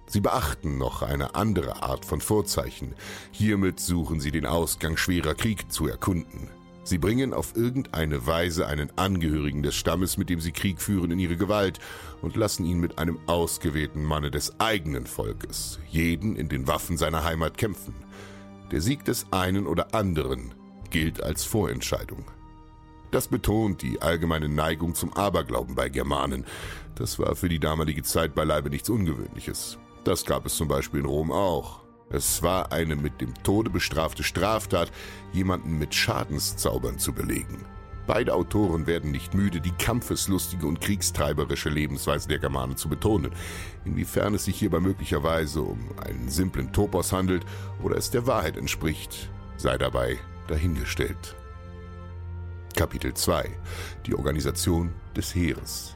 Sie 0.07 0.19
beachten 0.19 0.79
noch 0.79 1.03
eine 1.03 1.35
andere 1.35 1.83
Art 1.83 2.05
von 2.05 2.21
Vorzeichen. 2.21 2.95
Hiermit 3.29 3.79
suchen 3.79 4.19
sie 4.19 4.31
den 4.31 4.47
Ausgang 4.47 4.97
schwerer 4.97 5.35
Krieg 5.35 5.71
zu 5.71 5.87
erkunden. 5.87 6.49
Sie 6.83 6.97
bringen 6.97 7.31
auf 7.31 7.55
irgendeine 7.55 8.25
Weise 8.25 8.65
einen 8.65 8.89
Angehörigen 8.97 9.61
des 9.61 9.75
Stammes, 9.75 10.17
mit 10.17 10.31
dem 10.31 10.39
sie 10.39 10.53
Krieg 10.53 10.81
führen, 10.81 11.11
in 11.11 11.19
ihre 11.19 11.37
Gewalt 11.37 11.77
und 12.23 12.35
lassen 12.35 12.65
ihn 12.65 12.79
mit 12.79 12.97
einem 12.97 13.19
ausgewählten 13.27 14.03
Manne 14.03 14.31
des 14.31 14.59
eigenen 14.59 15.05
Volkes, 15.05 15.77
jeden 15.87 16.35
in 16.35 16.49
den 16.49 16.65
Waffen 16.65 16.97
seiner 16.97 17.23
Heimat 17.23 17.59
kämpfen. 17.59 17.93
Der 18.71 18.81
Sieg 18.81 19.03
des 19.05 19.25
einen 19.31 19.65
oder 19.65 19.95
anderen 19.95 20.53
gilt 20.91 21.23
als 21.23 21.43
Vorentscheidung. 21.43 22.25
Das 23.11 23.27
betont 23.27 23.81
die 23.81 24.01
allgemeine 24.01 24.47
Neigung 24.47 24.93
zum 24.93 25.13
Aberglauben 25.13 25.73
bei 25.73 25.89
Germanen. 25.89 26.45
Das 26.95 27.17
war 27.17 27.35
für 27.35 27.49
die 27.49 27.59
damalige 27.59 28.03
Zeit 28.03 28.35
beileibe 28.35 28.69
nichts 28.69 28.89
Ungewöhnliches. 28.89 29.79
Das 30.03 30.25
gab 30.25 30.45
es 30.45 30.55
zum 30.55 30.67
Beispiel 30.67 30.99
in 30.99 31.07
Rom 31.07 31.31
auch. 31.31 31.79
Es 32.11 32.43
war 32.43 32.71
eine 32.71 32.95
mit 32.95 33.21
dem 33.21 33.33
Tode 33.43 33.69
bestrafte 33.69 34.23
Straftat, 34.23 34.91
jemanden 35.31 35.77
mit 35.77 35.93
Schadenszaubern 35.93 36.99
zu 36.99 37.13
belegen. 37.13 37.65
Beide 38.09 38.33
Autoren 38.33 38.87
werden 38.87 39.11
nicht 39.11 39.35
müde, 39.35 39.61
die 39.61 39.69
kampfeslustige 39.69 40.65
und 40.65 40.81
kriegstreiberische 40.81 41.69
Lebensweise 41.69 42.27
der 42.27 42.39
Germanen 42.39 42.75
zu 42.75 42.89
betonen. 42.89 43.31
Inwiefern 43.85 44.33
es 44.33 44.45
sich 44.45 44.57
hierbei 44.57 44.79
möglicherweise 44.79 45.61
um 45.61 45.77
einen 46.03 46.27
simplen 46.27 46.73
Topos 46.73 47.13
handelt 47.13 47.45
oder 47.83 47.97
es 47.97 48.09
der 48.09 48.25
Wahrheit 48.25 48.57
entspricht, 48.57 49.29
sei 49.57 49.77
dabei 49.77 50.17
dahingestellt. 50.47 51.35
Kapitel 52.75 53.13
2 53.13 53.47
Die 54.07 54.15
Organisation 54.15 54.91
des 55.15 55.35
Heeres 55.35 55.95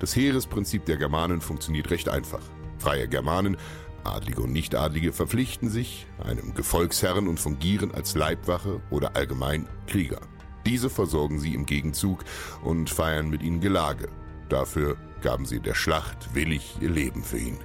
Das 0.00 0.16
Heeresprinzip 0.16 0.84
der 0.86 0.96
Germanen 0.96 1.40
funktioniert 1.40 1.92
recht 1.92 2.08
einfach. 2.08 2.42
Freie 2.78 3.06
Germanen 3.06 3.56
Adlige 4.02 4.42
und 4.42 4.50
Nichtadlige 4.50 5.12
verpflichten 5.12 5.70
sich 5.70 6.08
einem 6.18 6.54
Gefolgsherren 6.54 7.28
und 7.28 7.38
fungieren 7.38 7.94
als 7.94 8.16
Leibwache 8.16 8.80
oder 8.90 9.14
allgemein 9.14 9.68
Krieger. 9.86 10.18
Diese 10.66 10.90
versorgen 10.90 11.38
sie 11.38 11.54
im 11.54 11.66
Gegenzug 11.66 12.24
und 12.62 12.90
feiern 12.90 13.28
mit 13.30 13.42
ihnen 13.42 13.60
Gelage. 13.60 14.08
Dafür 14.48 14.96
gaben 15.22 15.46
sie 15.46 15.60
der 15.60 15.74
Schlacht 15.74 16.34
willig 16.34 16.76
ihr 16.80 16.90
Leben 16.90 17.22
für 17.22 17.38
ihn. 17.38 17.58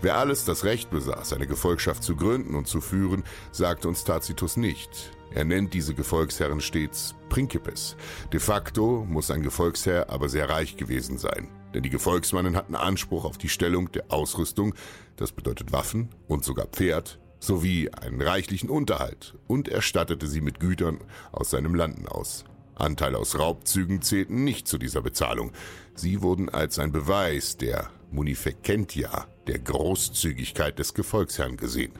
Wer 0.00 0.16
alles 0.18 0.44
das 0.44 0.64
Recht 0.64 0.90
besaß, 0.90 1.32
eine 1.32 1.46
Gefolgschaft 1.46 2.02
zu 2.02 2.16
gründen 2.16 2.54
und 2.54 2.66
zu 2.66 2.80
führen, 2.80 3.24
sagte 3.52 3.88
uns 3.88 4.04
Tacitus 4.04 4.56
nicht. 4.56 5.12
Er 5.30 5.44
nennt 5.44 5.74
diese 5.74 5.94
Gefolgsherren 5.94 6.60
stets 6.60 7.14
Principes. 7.28 7.96
De 8.32 8.38
facto 8.38 9.04
muss 9.08 9.30
ein 9.30 9.42
Gefolgsherr 9.42 10.10
aber 10.10 10.28
sehr 10.28 10.48
reich 10.48 10.76
gewesen 10.76 11.18
sein 11.18 11.48
denn 11.74 11.82
die 11.82 11.90
Gefolgsmannen 11.90 12.56
hatten 12.56 12.76
Anspruch 12.76 13.24
auf 13.24 13.36
die 13.36 13.48
Stellung 13.48 13.90
der 13.92 14.04
Ausrüstung, 14.08 14.74
das 15.16 15.32
bedeutet 15.32 15.72
Waffen 15.72 16.08
und 16.28 16.44
sogar 16.44 16.66
Pferd, 16.66 17.18
sowie 17.46 17.90
einen 17.90 18.22
reichlichen 18.22 18.70
Unterhalt 18.70 19.34
und 19.46 19.68
erstattete 19.68 20.26
sie 20.26 20.40
mit 20.40 20.60
Gütern 20.60 20.98
aus 21.32 21.50
seinem 21.50 21.74
Landen 21.74 22.08
aus. 22.08 22.44
Anteile 22.74 23.18
aus 23.18 23.38
Raubzügen 23.38 24.02
zählten 24.02 24.44
nicht 24.44 24.66
zu 24.66 24.78
dieser 24.78 25.02
Bezahlung. 25.02 25.52
Sie 25.94 26.22
wurden 26.22 26.48
als 26.48 26.78
ein 26.78 26.92
Beweis 26.92 27.56
der 27.56 27.90
Munificentia, 28.10 29.26
der 29.46 29.58
Großzügigkeit 29.58 30.78
des 30.78 30.94
Gefolgsherrn 30.94 31.56
gesehen. 31.56 31.92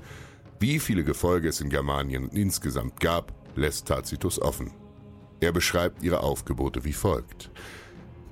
Wie 0.59 0.79
viele 0.79 1.05
Gefolge 1.05 1.49
es 1.49 1.61
in 1.61 1.69
Germanien 1.69 2.29
insgesamt 2.31 3.01
gab, 3.01 3.33
lässt 3.57 3.87
Tacitus 3.87 4.41
offen. 4.41 4.73
Er 5.41 5.53
beschreibt 5.53 6.03
ihre 6.03 6.21
Aufgebote 6.21 6.85
wie 6.85 6.93
folgt. 6.93 7.51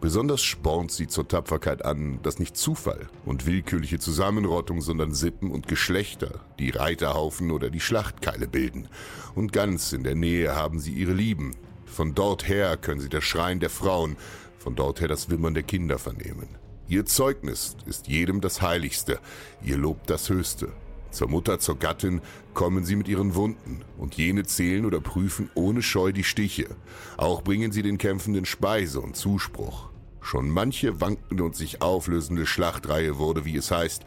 Besonders 0.02 0.42
spornt 0.42 0.90
sie 0.90 1.06
zur 1.06 1.28
Tapferkeit 1.28 1.84
an, 1.84 2.18
dass 2.24 2.40
nicht 2.40 2.56
Zufall 2.56 3.08
und 3.24 3.46
willkürliche 3.46 4.00
Zusammenrottung, 4.00 4.80
sondern 4.80 5.14
Sippen 5.14 5.52
und 5.52 5.68
Geschlechter 5.68 6.40
die 6.58 6.70
Reiterhaufen 6.70 7.52
oder 7.52 7.70
die 7.70 7.78
Schlachtkeile 7.78 8.48
bilden. 8.48 8.88
Und 9.36 9.52
ganz 9.52 9.92
in 9.92 10.02
der 10.02 10.16
Nähe 10.16 10.56
haben 10.56 10.80
sie 10.80 10.92
ihre 10.92 11.12
Lieben. 11.12 11.54
Von 11.86 12.16
dort 12.16 12.48
her 12.48 12.76
können 12.76 13.00
sie 13.00 13.10
das 13.10 13.22
Schreien 13.22 13.60
der 13.60 13.70
Frauen, 13.70 14.16
von 14.58 14.74
dort 14.74 15.00
her 15.00 15.06
das 15.06 15.30
Wimmern 15.30 15.54
der 15.54 15.62
Kinder 15.62 16.00
vernehmen. 16.00 16.48
Ihr 16.88 17.06
Zeugnis 17.06 17.76
ist 17.86 18.08
jedem 18.08 18.40
das 18.40 18.60
Heiligste, 18.60 19.20
ihr 19.62 19.76
Lob 19.76 20.08
das 20.08 20.28
Höchste. 20.28 20.72
Zur 21.12 21.28
Mutter, 21.28 21.60
zur 21.60 21.78
Gattin 21.78 22.22
kommen 22.54 22.84
sie 22.84 22.96
mit 22.96 23.06
ihren 23.06 23.36
Wunden, 23.36 23.84
und 23.98 24.16
jene 24.16 24.42
zählen 24.42 24.84
oder 24.84 24.98
prüfen 24.98 25.48
ohne 25.54 25.80
Scheu 25.80 26.10
die 26.10 26.24
Stiche. 26.24 26.74
Auch 27.16 27.42
bringen 27.42 27.70
sie 27.70 27.82
den 27.82 27.98
Kämpfenden 27.98 28.46
Speise 28.46 29.00
und 29.00 29.14
Zuspruch. 29.14 29.91
Schon 30.22 30.48
manche 30.48 31.00
wankende 31.00 31.44
und 31.44 31.56
sich 31.56 31.82
auflösende 31.82 32.46
Schlachtreihe 32.46 33.18
wurde, 33.18 33.44
wie 33.44 33.56
es 33.56 33.70
heißt, 33.70 34.04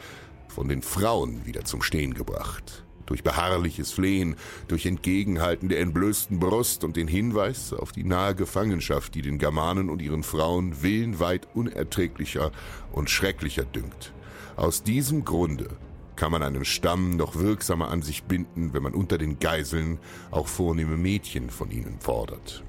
von 0.48 0.70
den 0.70 0.82
Frauen 0.82 1.46
wieder 1.46 1.66
zum 1.66 1.82
Stehen 1.82 2.14
gebracht. 2.14 2.86
Durch 3.06 3.22
beharrliches 3.22 3.92
Flehen, 3.92 4.36
durch 4.68 4.86
Entgegenhalten 4.86 5.70
der 5.70 5.82
entblößten 5.82 6.40
Brust 6.40 6.84
und 6.84 6.96
den 6.96 7.08
Hinweis 7.08 7.74
auf 7.74 7.92
die 7.92 8.06
nahe 8.06 8.34
Gefangenschaft, 8.34 9.14
die 9.14 9.22
den 9.22 9.38
Germanen 9.38 9.90
und 9.90 10.02
ihren 10.02 10.24
Frauen 10.24 10.82
willenweit 10.82 11.48
unerträglicher 11.54 12.52
und 12.92 13.10
schrecklicher 13.10 13.66
dünkt. 13.66 14.14
Aus 14.56 14.82
diesem 14.82 15.26
Grunde 15.26 15.68
kann 16.16 16.32
man 16.32 16.42
einen 16.42 16.66
Stamm 16.66 17.18
noch 17.18 17.36
wirksamer 17.36 17.90
an 17.90 18.02
sich 18.02 18.24
binden, 18.24 18.74
wenn 18.74 18.82
man 18.82 18.94
unter 18.94 19.18
den 19.18 19.38
Geiseln 19.40 20.00
auch 20.32 20.48
vornehme 20.48 20.98
Mädchen 20.98 21.50
von 21.50 21.70
ihnen 21.72 22.00
fordert. 22.00 22.64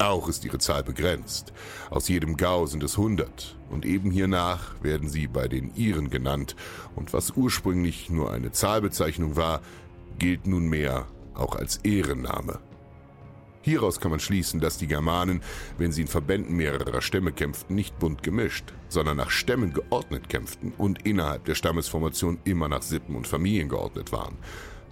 Auch 0.00 0.28
ist 0.28 0.46
ihre 0.46 0.56
Zahl 0.56 0.82
begrenzt. 0.82 1.52
Aus 1.90 2.08
jedem 2.08 2.38
Gau 2.38 2.64
sind 2.64 2.82
es 2.82 2.96
hundert, 2.96 3.58
und 3.68 3.84
eben 3.84 4.10
hiernach 4.10 4.82
werden 4.82 5.10
sie 5.10 5.26
bei 5.26 5.46
den 5.46 5.74
Iren 5.74 6.08
genannt, 6.08 6.56
und 6.96 7.12
was 7.12 7.32
ursprünglich 7.32 8.08
nur 8.08 8.32
eine 8.32 8.50
Zahlbezeichnung 8.50 9.36
war, 9.36 9.60
gilt 10.18 10.46
nunmehr 10.46 11.06
auch 11.34 11.54
als 11.54 11.76
Ehrenname. 11.84 12.60
Hieraus 13.60 14.00
kann 14.00 14.10
man 14.10 14.20
schließen, 14.20 14.58
dass 14.58 14.78
die 14.78 14.86
Germanen, 14.86 15.42
wenn 15.76 15.92
sie 15.92 16.00
in 16.00 16.08
Verbänden 16.08 16.56
mehrerer 16.56 17.02
Stämme 17.02 17.30
kämpften, 17.30 17.76
nicht 17.76 17.98
bunt 17.98 18.22
gemischt, 18.22 18.72
sondern 18.88 19.18
nach 19.18 19.28
Stämmen 19.28 19.74
geordnet 19.74 20.30
kämpften 20.30 20.72
und 20.78 21.06
innerhalb 21.06 21.44
der 21.44 21.54
Stammesformation 21.54 22.38
immer 22.44 22.70
nach 22.70 22.80
Sippen 22.80 23.16
und 23.16 23.28
Familien 23.28 23.68
geordnet 23.68 24.12
waren. 24.12 24.38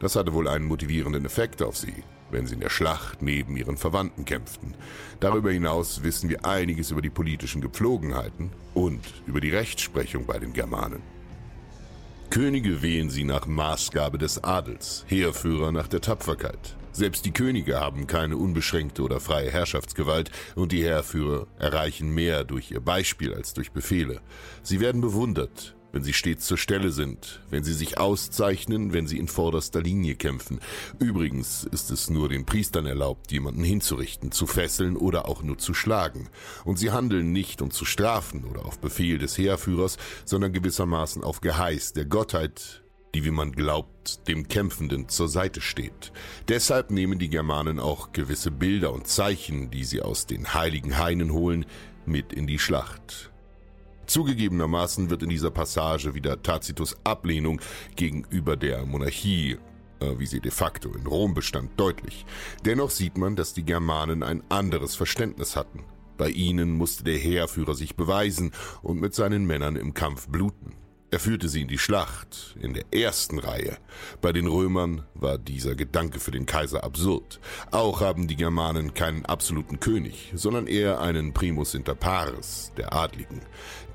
Das 0.01 0.17
hatte 0.17 0.35
wohl 0.35 0.49
einen 0.49 0.67
motivierenden 0.67 1.25
Effekt 1.25 1.63
auf 1.63 1.79
sie 1.79 2.05
wenn 2.31 2.47
sie 2.47 2.55
in 2.55 2.61
der 2.61 2.71
Schlacht 2.71 3.23
neben 3.23 3.57
ihren 3.57 3.77
Verwandten 3.77 4.25
kämpften. 4.25 4.75
Darüber 5.21 5.51
hinaus 5.51 6.03
wissen 6.03 6.29
wir 6.29 6.45
einiges 6.45 6.91
über 6.91 7.03
die 7.03 7.11
politischen 7.11 7.61
Gepflogenheiten 7.61 8.51
und 8.75 9.01
über 9.27 9.41
die 9.41 9.51
Rechtsprechung 9.51 10.27
bei 10.27 10.39
den 10.39 10.53
Germanen. 10.53 11.03
Könige 12.31 12.83
wählen 12.83 13.09
sie 13.09 13.25
nach 13.25 13.47
Maßgabe 13.47 14.19
des 14.19 14.45
Adels, 14.45 15.05
Heerführer 15.09 15.73
nach 15.73 15.89
der 15.89 16.03
Tapferkeit. 16.03 16.77
Selbst 16.93 17.25
die 17.25 17.33
Könige 17.33 17.81
haben 17.81 18.07
keine 18.07 18.37
unbeschränkte 18.37 19.03
oder 19.03 19.21
freie 19.21 19.51
Herrschaftsgewalt 19.51 20.31
und 20.55 20.73
die 20.73 20.83
Heerführer 20.83 21.47
erreichen 21.59 22.13
mehr 22.15 22.45
durch 22.45 22.71
ihr 22.71 22.81
Beispiel 22.81 23.33
als 23.33 23.55
durch 23.55 23.73
Befehle. 23.73 24.21
Sie 24.63 24.81
werden 24.81 25.01
bewundert, 25.01 25.77
wenn 25.99 26.05
sie 26.05 26.13
stets 26.13 26.47
zur 26.47 26.59
Stelle 26.59 26.93
sind, 26.93 27.41
wenn 27.51 27.65
sie 27.65 27.73
sich 27.73 27.99
auszeichnen, 27.99 28.93
wenn 28.93 29.09
sie 29.09 29.19
in 29.19 29.27
vorderster 29.27 29.83
Linie 29.83 30.15
kämpfen. 30.15 30.61
Übrigens 31.01 31.65
ist 31.65 31.91
es 31.91 32.09
nur 32.09 32.29
den 32.29 32.47
Priestern 32.47 32.87
erlaubt, 32.87 33.33
jemanden 33.33 33.65
hinzurichten, 33.65 34.31
zu 34.31 34.47
fesseln 34.47 34.97
oder 34.97 35.27
auch 35.27 35.43
nur 35.43 35.59
zu 35.59 35.75
schlagen. 35.75 36.29
Und 36.65 36.79
sie 36.79 36.93
handeln 36.93 37.33
nicht, 37.33 37.61
um 37.63 37.73
zu 37.73 37.85
strafen 37.85 38.45
oder 38.45 38.65
auf 38.65 38.79
Befehl 38.79 39.19
des 39.19 39.37
Heerführers, 39.37 39.97
sondern 40.25 40.53
gewissermaßen 40.53 41.25
auf 41.25 41.41
Geheiß 41.41 41.95
der 41.95 42.05
Gottheit, 42.05 42.85
die, 43.13 43.25
wie 43.25 43.33
man 43.33 43.51
glaubt, 43.51 44.29
dem 44.29 44.47
Kämpfenden 44.47 45.09
zur 45.09 45.29
Seite 45.29 45.61
steht. 45.61 46.13
Deshalb 46.47 46.93
nehmen 46.93 47.19
die 47.19 47.29
Germanen 47.29 47.81
auch 47.81 48.13
gewisse 48.13 48.53
Bilder 48.53 48.93
und 48.93 49.09
Zeichen, 49.09 49.73
die 49.73 49.83
sie 49.83 50.01
aus 50.01 50.27
den 50.27 50.55
heiligen 50.55 50.97
Hainen 50.97 51.33
holen, 51.33 51.67
mit 52.07 52.33
in 52.33 52.47
die 52.47 52.61
Schlacht. 52.61 53.33
Zugegebenermaßen 54.09 55.11
wird 55.11 55.23
in 55.23 55.29
dieser 55.29 55.51
Passage 55.51 56.15
wieder 56.15 56.43
Tacitus 56.43 56.97
Ablehnung 57.05 57.61
gegenüber 57.95 58.57
der 58.57 58.87
Monarchie, 58.87 59.59
äh, 60.01 60.19
wie 60.19 60.27
sie 60.27 60.41
de 60.41 60.51
facto 60.51 60.93
in 60.95 61.07
Rom 61.07 61.35
bestand, 61.35 61.79
deutlich. 61.79 62.25
Dennoch 62.65 62.91
sieht 62.91 63.19
man, 63.19 63.37
dass 63.37 63.53
die 63.53 63.65
Germanen 63.65 64.23
ein 64.23 64.43
anderes 64.49 64.97
Verständnis 64.97 65.57
hatten. 65.57 65.85
Bei 66.17 66.31
ihnen 66.31 66.73
musste 66.73 67.05
der 67.05 67.19
Heerführer 67.19 67.75
sich 67.75 67.97
beweisen 67.97 68.53
und 68.83 68.99
mit 68.99 69.15
seinen 69.15 69.47
Männern 69.47 69.77
im 69.77 69.93
Kampf 69.93 70.29
bluten. 70.29 70.75
Er 71.11 71.21
führte 71.21 71.49
sie 71.49 71.63
in 71.63 71.69
die 71.69 71.79
Schlacht, 71.79 72.55
in 72.61 72.75
der 72.75 72.85
ersten 72.93 73.39
Reihe. 73.39 73.79
Bei 74.21 74.31
den 74.31 74.47
Römern 74.47 75.07
war 75.15 75.39
dieser 75.39 75.75
Gedanke 75.75 76.21
für 76.21 76.33
den 76.33 76.45
Kaiser 76.45 76.85
absurd. 76.85 77.41
Auch 77.71 78.03
haben 78.03 78.29
die 78.29 78.37
Germanen 78.37 78.93
keinen 78.93 79.25
absoluten 79.25 79.81
König, 79.81 80.33
sondern 80.35 80.67
eher 80.67 81.01
einen 81.01 81.33
Primus 81.33 81.75
inter 81.75 81.95
pares, 81.95 82.73
der 82.77 82.93
Adligen. 82.93 83.41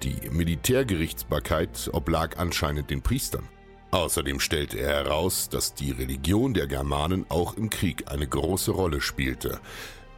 Die 0.02 0.28
Militärgerichtsbarkeit 0.32 1.92
oblag 1.94 2.38
anscheinend 2.38 2.90
den 2.90 3.04
Priestern. 3.04 3.48
Außerdem 3.92 4.40
stellte 4.40 4.80
er 4.80 5.06
heraus, 5.06 5.50
dass 5.50 5.76
die 5.76 5.92
Religion 5.92 6.56
der 6.56 6.66
Germanen 6.66 7.28
auch 7.30 7.56
im 7.58 7.70
Krieg 7.70 8.12
eine 8.12 8.28
große 8.28 8.72
Rolle 8.72 9.02
spielte, 9.02 9.60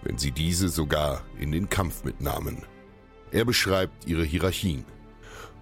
wenn 0.02 0.18
sie 0.18 0.32
diese 0.32 0.70
sogar 0.70 1.24
in 1.38 1.52
den 1.52 1.68
Kampf 1.68 2.06
mitnahmen. 2.06 2.64
Er 3.32 3.44
beschreibt 3.44 4.08
ihre 4.08 4.24
Hierarchien. 4.24 4.86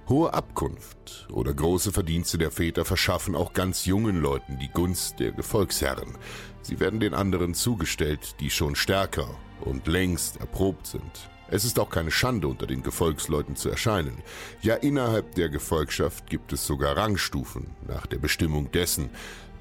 Hohe 0.10 0.34
Abkunft 0.34 1.28
oder 1.32 1.54
große 1.54 1.94
Verdienste 1.94 2.38
der 2.38 2.52
Väter 2.52 2.84
verschaffen 2.84 3.36
auch 3.36 3.54
ganz 3.54 3.86
jungen 3.86 4.22
Leuten 4.22 4.60
die 4.60 4.68
Gunst 4.68 5.20
der 5.20 5.32
Gefolgsherren. 5.32 6.18
Sie 6.62 6.82
werden 6.82 7.00
den 7.00 7.14
anderen 7.14 7.54
zugestellt, 7.54 8.36
die 8.42 8.50
schon 8.50 8.76
stärker 8.76 9.30
und 9.62 9.88
längst 9.88 10.42
erprobt 10.42 10.88
sind. 10.88 11.30
Es 11.48 11.64
ist 11.64 11.80
auch 11.80 11.90
keine 11.90 12.12
Schande, 12.12 12.50
unter 12.50 12.68
den 12.68 12.84
Gefolgsleuten 12.84 13.56
zu 13.56 13.70
erscheinen. 13.70 14.22
Ja, 14.62 14.76
innerhalb 14.76 15.36
der 15.36 15.48
Gefolgschaft 15.48 16.30
gibt 16.30 16.52
es 16.52 16.68
sogar 16.68 16.98
Rangstufen 16.98 17.68
nach 17.88 18.06
der 18.06 18.18
Bestimmung 18.18 18.72
dessen, 18.72 19.10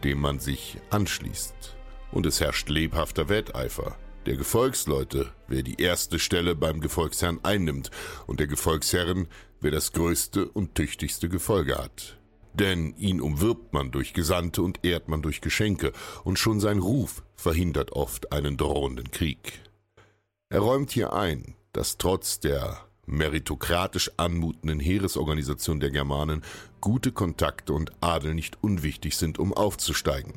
dem 0.03 0.21
man 0.21 0.41
sich 0.41 0.79
anschließt. 0.91 1.77
Und 2.11 2.27
es 2.27 2.41
herrscht 2.41 2.69
lebhafter 2.69 3.29
Wetteifer 3.29 3.97
der 4.27 4.37
Gefolgsleute, 4.37 5.33
wer 5.49 5.63
die 5.63 5.81
erste 5.81 6.19
Stelle 6.19 6.55
beim 6.55 6.81
Gefolgsherrn 6.81 7.41
einnimmt, 7.43 7.91
und 8.27 8.41
der 8.41 8.47
Gefolgsherren, 8.47 9.29
wer 9.63 9.71
das 9.71 9.93
größte 9.93 10.49
und 10.49 10.75
tüchtigste 10.75 11.29
Gefolge 11.29 11.79
hat. 11.79 12.19
Denn 12.55 12.95
ihn 12.97 13.21
umwirbt 13.21 13.73
man 13.73 13.91
durch 13.91 14.13
Gesandte 14.13 14.63
und 14.63 14.85
ehrt 14.85 15.09
man 15.09 15.23
durch 15.23 15.41
Geschenke, 15.41 15.93
und 16.25 16.39
schon 16.39 16.61
sein 16.61 16.79
Ruf 16.79 17.23
verhindert 17.35 17.93
oft 17.93 18.33
einen 18.33 18.57
drohenden 18.57 19.11
Krieg. 19.11 19.61
Er 20.51 20.61
räumt 20.61 20.91
hier 20.91 21.15
ein, 21.15 21.55
dass 21.73 21.97
trotz 21.97 22.41
der 22.41 22.79
meritokratisch 23.07 24.11
anmutenden 24.17 24.81
Heeresorganisation 24.81 25.81
der 25.81 25.91
Germanen 25.91 26.43
gute 26.81 27.13
Kontakte 27.13 27.73
und 27.73 27.91
Adel 28.01 28.35
nicht 28.35 28.63
unwichtig 28.63 29.17
sind, 29.17 29.39
um 29.39 29.53
aufzusteigen. 29.53 30.35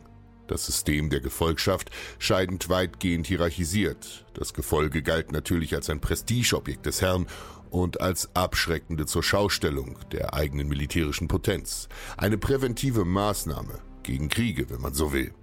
Das 0.48 0.66
System 0.66 1.10
der 1.10 1.22
Gefolgschaft 1.22 1.90
scheidend 2.20 2.70
weitgehend 2.70 3.26
hierarchisiert. 3.26 4.26
Das 4.36 4.54
Gefolge 4.54 5.02
galt 5.02 5.32
natürlich 5.32 5.74
als 5.74 5.90
ein 5.90 6.02
Prestigeobjekt 6.02 6.86
des 6.86 7.02
Herrn 7.02 7.26
und 7.70 8.02
als 8.02 8.30
abschreckende 8.36 9.06
zur 9.06 9.24
Schaustellung 9.24 9.98
der 10.12 10.34
eigenen 10.34 10.68
militärischen 10.68 11.28
Potenz. 11.28 11.88
Eine 12.18 12.38
präventive 12.38 13.06
Maßnahme 13.06 13.80
gegen 14.04 14.30
Kriege, 14.30 14.70
wenn 14.70 14.82
man 14.82 14.94
so 14.94 15.12
will. 15.12 15.34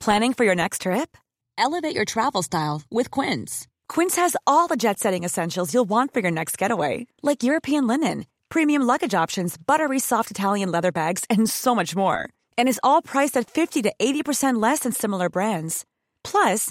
Planning 0.00 0.34
for 0.34 0.44
your 0.44 0.54
next 0.54 0.82
trip? 0.82 1.16
Elevate 1.56 1.96
your 1.96 2.04
travel 2.04 2.42
style 2.42 2.82
with 2.90 3.10
Quince. 3.10 3.66
Quince 3.88 4.16
has 4.16 4.36
all 4.46 4.66
the 4.68 4.76
jet-setting 4.76 5.24
essentials 5.24 5.72
you'll 5.72 5.88
want 5.88 6.12
for 6.12 6.20
your 6.20 6.32
next 6.32 6.58
getaway, 6.58 7.06
like 7.22 7.42
European 7.42 7.86
linen 7.86 8.26
premium 8.54 8.82
luggage 8.82 9.14
options, 9.14 9.56
buttery 9.56 9.98
soft 9.98 10.30
Italian 10.30 10.70
leather 10.70 10.92
bags, 10.92 11.24
and 11.28 11.50
so 11.50 11.74
much 11.74 11.96
more. 11.96 12.28
And 12.56 12.68
is 12.68 12.78
all 12.84 13.02
priced 13.02 13.36
at 13.36 13.50
50 13.50 13.82
to 13.82 13.92
80% 13.98 14.62
less 14.62 14.80
than 14.80 14.92
similar 14.92 15.28
brands. 15.28 15.84
Plus, 16.22 16.70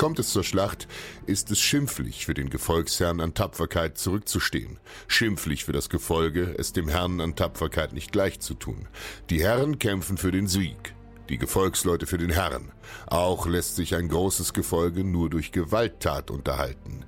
Kommt 0.00 0.18
es 0.18 0.30
zur 0.30 0.44
Schlacht, 0.44 0.88
ist 1.26 1.50
es 1.50 1.60
schimpflich 1.60 2.24
für 2.24 2.32
den 2.32 2.48
Gefolgsherrn 2.48 3.20
an 3.20 3.34
Tapferkeit 3.34 3.98
zurückzustehen, 3.98 4.78
schimpflich 5.08 5.66
für 5.66 5.72
das 5.72 5.90
Gefolge, 5.90 6.54
es 6.56 6.72
dem 6.72 6.88
Herrn 6.88 7.20
an 7.20 7.36
Tapferkeit 7.36 7.92
nicht 7.92 8.10
gleich 8.10 8.40
zu 8.40 8.54
tun. 8.54 8.88
Die 9.28 9.42
Herren 9.42 9.78
kämpfen 9.78 10.16
für 10.16 10.30
den 10.30 10.46
Sieg, 10.46 10.94
die 11.28 11.36
Gefolgsleute 11.36 12.06
für 12.06 12.16
den 12.16 12.30
Herrn. 12.30 12.72
Auch 13.08 13.46
lässt 13.46 13.76
sich 13.76 13.94
ein 13.94 14.08
großes 14.08 14.54
Gefolge 14.54 15.04
nur 15.04 15.28
durch 15.28 15.52
Gewalttat 15.52 16.30
unterhalten. 16.30 17.04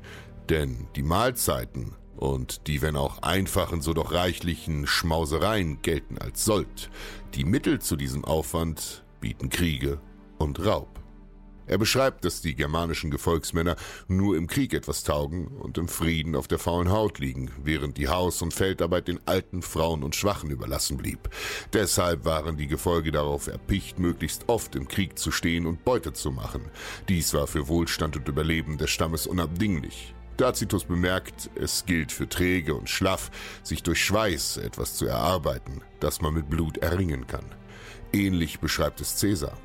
Denn 0.51 0.87
die 0.95 1.03
Mahlzeiten 1.03 1.95
und 2.19 2.67
die, 2.67 2.83
wenn 2.83 2.97
auch 2.97 3.23
einfachen, 3.23 3.81
so 3.81 3.95
doch 3.95 4.13
reichlichen 4.13 4.87
Schmausereien 4.87 5.81
gelten 5.81 6.19
als 6.19 6.45
Sold. 6.45 6.91
Die 7.37 7.47
Mittel 7.47 7.81
zu 7.81 7.97
diesem 7.97 8.27
Aufwand 8.27 9.03
bieten 9.19 9.49
Kriege 9.49 9.99
und 10.37 10.63
Raub. 10.63 11.02
Er 11.66 11.79
beschreibt, 11.79 12.25
dass 12.25 12.40
die 12.40 12.55
germanischen 12.55 13.11
Gefolgsmänner 13.11 13.77
nur 14.09 14.37
im 14.37 14.46
Krieg 14.46 14.75
etwas 14.75 15.05
taugen 15.05 15.46
und 15.46 15.79
im 15.79 15.88
Frieden 15.88 16.35
auf 16.35 16.48
der 16.48 16.59
faulen 16.59 16.90
Haut 16.90 17.18
liegen, 17.18 17.51
während 17.62 17.96
die 17.96 18.09
Haus- 18.09 18.42
und 18.42 18.53
Feldarbeit 18.53 19.09
den 19.09 19.20
alten 19.27 19.62
Frauen 19.62 20.03
und 20.03 20.16
Schwachen 20.16 20.51
überlassen 20.51 20.96
blieb. 20.96 21.31
Deshalb 21.72 22.25
waren 22.25 22.57
die 22.57 22.66
Gefolge 22.66 23.12
darauf 23.12 23.46
erpicht, 23.46 23.98
möglichst 23.98 24.48
oft 24.48 24.75
im 24.75 24.88
Krieg 24.88 25.18
zu 25.18 25.31
stehen 25.31 25.66
und 25.66 25.85
Beute 25.85 26.12
zu 26.12 26.31
machen. 26.31 26.62
Dies 27.09 27.33
war 27.35 27.46
für 27.46 27.68
Wohlstand 27.68 28.16
und 28.16 28.29
Überleben 28.29 28.79
des 28.79 28.90
Stammes 28.90 29.27
unabdinglich. 29.27 30.14
Tacitus 30.37 30.85
bemerkt, 30.85 31.51
es 31.55 31.85
gilt 31.87 32.11
für 32.11 32.29
träge 32.29 32.75
und 32.75 32.88
schlaff, 32.88 33.31
sich 33.62 33.83
durch 33.83 34.03
Schweiß 34.05 34.57
etwas 34.57 34.96
zu 34.96 35.07
erarbeiten, 35.07 35.83
das 36.01 36.20
man 36.20 36.35
mit 36.35 36.51
Blut 36.51 36.79
erringen 36.79 37.27
kann. 37.27 37.44
Ähnlich 38.12 38.59
beschreibt 38.59 39.01
es 39.01 39.20
Caesar. 39.20 39.57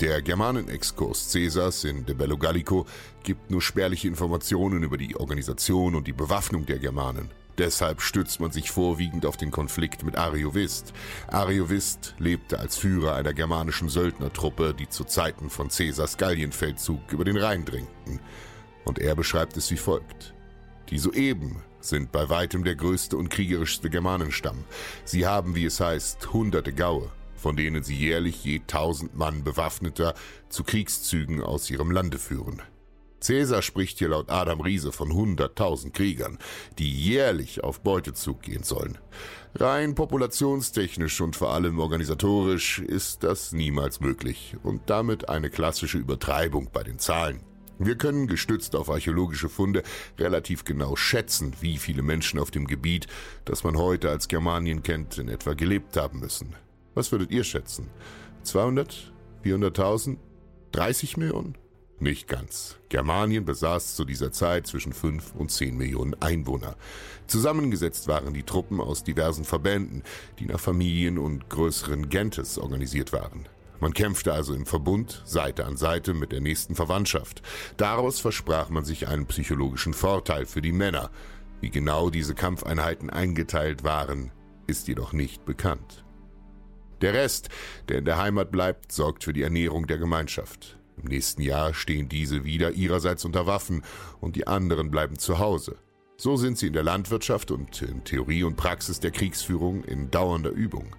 Der 0.00 0.22
Germanenexkurs 0.22 1.30
Caesars 1.30 1.84
in 1.84 2.04
De 2.04 2.16
Bello 2.16 2.36
Gallico 2.36 2.84
gibt 3.22 3.52
nur 3.52 3.62
spärliche 3.62 4.08
Informationen 4.08 4.82
über 4.82 4.98
die 4.98 5.14
Organisation 5.14 5.94
und 5.94 6.08
die 6.08 6.12
Bewaffnung 6.12 6.66
der 6.66 6.80
Germanen. 6.80 7.30
Deshalb 7.58 8.00
stützt 8.00 8.40
man 8.40 8.50
sich 8.50 8.72
vorwiegend 8.72 9.24
auf 9.24 9.36
den 9.36 9.52
Konflikt 9.52 10.02
mit 10.02 10.18
Ariovist. 10.18 10.92
Ariovist 11.28 12.16
lebte 12.18 12.58
als 12.58 12.76
Führer 12.76 13.14
einer 13.14 13.32
germanischen 13.32 13.88
Söldnertruppe, 13.88 14.74
die 14.76 14.88
zu 14.88 15.04
Zeiten 15.04 15.48
von 15.48 15.68
Caesars 15.68 16.16
Gallienfeldzug 16.16 17.12
über 17.12 17.24
den 17.24 17.36
Rhein 17.36 17.64
drängten. 17.64 18.18
Und 18.84 18.98
er 18.98 19.14
beschreibt 19.14 19.56
es 19.56 19.70
wie 19.70 19.76
folgt. 19.76 20.34
Die 20.90 20.98
soeben 20.98 21.62
sind 21.78 22.10
bei 22.10 22.28
weitem 22.28 22.64
der 22.64 22.74
größte 22.74 23.16
und 23.16 23.30
kriegerischste 23.30 23.90
Germanenstamm. 23.90 24.64
Sie 25.04 25.24
haben, 25.24 25.54
wie 25.54 25.66
es 25.66 25.78
heißt, 25.78 26.32
hunderte 26.32 26.72
Gaue, 26.72 27.12
von 27.44 27.56
denen 27.56 27.82
sie 27.82 27.94
jährlich 27.94 28.42
je 28.42 28.62
tausend 28.66 29.18
Mann 29.18 29.44
bewaffneter 29.44 30.14
zu 30.48 30.64
Kriegszügen 30.64 31.42
aus 31.42 31.68
ihrem 31.68 31.90
Lande 31.90 32.16
führen. 32.16 32.62
Cäsar 33.20 33.60
spricht 33.60 33.98
hier 33.98 34.08
laut 34.08 34.30
Adam 34.30 34.62
Riese 34.62 34.92
von 34.92 35.12
hunderttausend 35.12 35.92
Kriegern, 35.92 36.38
die 36.78 36.90
jährlich 36.90 37.62
auf 37.62 37.82
Beutezug 37.82 38.40
gehen 38.40 38.62
sollen. 38.62 38.96
Rein 39.56 39.94
populationstechnisch 39.94 41.20
und 41.20 41.36
vor 41.36 41.52
allem 41.52 41.78
organisatorisch 41.80 42.78
ist 42.78 43.24
das 43.24 43.52
niemals 43.52 44.00
möglich 44.00 44.56
und 44.62 44.88
damit 44.88 45.28
eine 45.28 45.50
klassische 45.50 45.98
Übertreibung 45.98 46.70
bei 46.72 46.82
den 46.82 46.98
Zahlen. 46.98 47.40
Wir 47.78 47.98
können 47.98 48.26
gestützt 48.26 48.74
auf 48.74 48.88
archäologische 48.88 49.50
Funde 49.50 49.82
relativ 50.18 50.64
genau 50.64 50.96
schätzen, 50.96 51.52
wie 51.60 51.76
viele 51.76 52.00
Menschen 52.00 52.40
auf 52.40 52.50
dem 52.50 52.66
Gebiet, 52.66 53.06
das 53.44 53.64
man 53.64 53.76
heute 53.76 54.08
als 54.08 54.28
Germanien 54.28 54.82
kennt, 54.82 55.18
in 55.18 55.28
etwa 55.28 55.52
gelebt 55.52 55.98
haben 55.98 56.20
müssen. 56.20 56.54
Was 56.94 57.12
würdet 57.12 57.30
ihr 57.30 57.44
schätzen? 57.44 57.90
200? 58.42 59.12
400.000? 59.44 60.16
30 60.72 61.16
Millionen? 61.16 61.56
Nicht 62.00 62.26
ganz. 62.26 62.76
Germanien 62.88 63.44
besaß 63.44 63.94
zu 63.94 64.04
dieser 64.04 64.32
Zeit 64.32 64.66
zwischen 64.66 64.92
5 64.92 65.34
und 65.36 65.50
10 65.50 65.76
Millionen 65.76 66.14
Einwohner. 66.20 66.76
Zusammengesetzt 67.26 68.08
waren 68.08 68.34
die 68.34 68.42
Truppen 68.42 68.80
aus 68.80 69.04
diversen 69.04 69.44
Verbänden, 69.44 70.02
die 70.38 70.46
nach 70.46 70.60
Familien 70.60 71.18
und 71.18 71.48
größeren 71.48 72.08
Gentes 72.08 72.58
organisiert 72.58 73.12
waren. 73.12 73.48
Man 73.80 73.94
kämpfte 73.94 74.32
also 74.32 74.54
im 74.54 74.66
Verbund, 74.66 75.22
Seite 75.24 75.64
an 75.64 75.76
Seite 75.76 76.14
mit 76.14 76.32
der 76.32 76.40
nächsten 76.40 76.74
Verwandtschaft. 76.74 77.42
Daraus 77.76 78.20
versprach 78.20 78.70
man 78.70 78.84
sich 78.84 79.08
einen 79.08 79.26
psychologischen 79.26 79.94
Vorteil 79.94 80.46
für 80.46 80.62
die 80.62 80.72
Männer. 80.72 81.10
Wie 81.60 81.70
genau 81.70 82.10
diese 82.10 82.34
Kampfeinheiten 82.34 83.10
eingeteilt 83.10 83.84
waren, 83.84 84.30
ist 84.66 84.88
jedoch 84.88 85.12
nicht 85.12 85.44
bekannt. 85.44 86.03
Der 87.04 87.12
Rest, 87.12 87.50
der 87.90 87.98
in 87.98 88.06
der 88.06 88.16
Heimat 88.16 88.50
bleibt, 88.50 88.90
sorgt 88.90 89.24
für 89.24 89.34
die 89.34 89.42
Ernährung 89.42 89.86
der 89.86 89.98
Gemeinschaft. 89.98 90.78
Im 90.96 91.10
nächsten 91.10 91.42
Jahr 91.42 91.74
stehen 91.74 92.08
diese 92.08 92.46
wieder 92.46 92.70
ihrerseits 92.70 93.26
unter 93.26 93.46
Waffen 93.46 93.82
und 94.22 94.36
die 94.36 94.46
anderen 94.46 94.90
bleiben 94.90 95.18
zu 95.18 95.38
Hause. 95.38 95.76
So 96.16 96.38
sind 96.38 96.56
sie 96.56 96.68
in 96.68 96.72
der 96.72 96.82
Landwirtschaft 96.82 97.50
und 97.50 97.82
in 97.82 98.04
Theorie 98.04 98.42
und 98.42 98.56
Praxis 98.56 99.00
der 99.00 99.10
Kriegsführung 99.10 99.84
in 99.84 100.10
dauernder 100.10 100.48
Übung. 100.48 100.96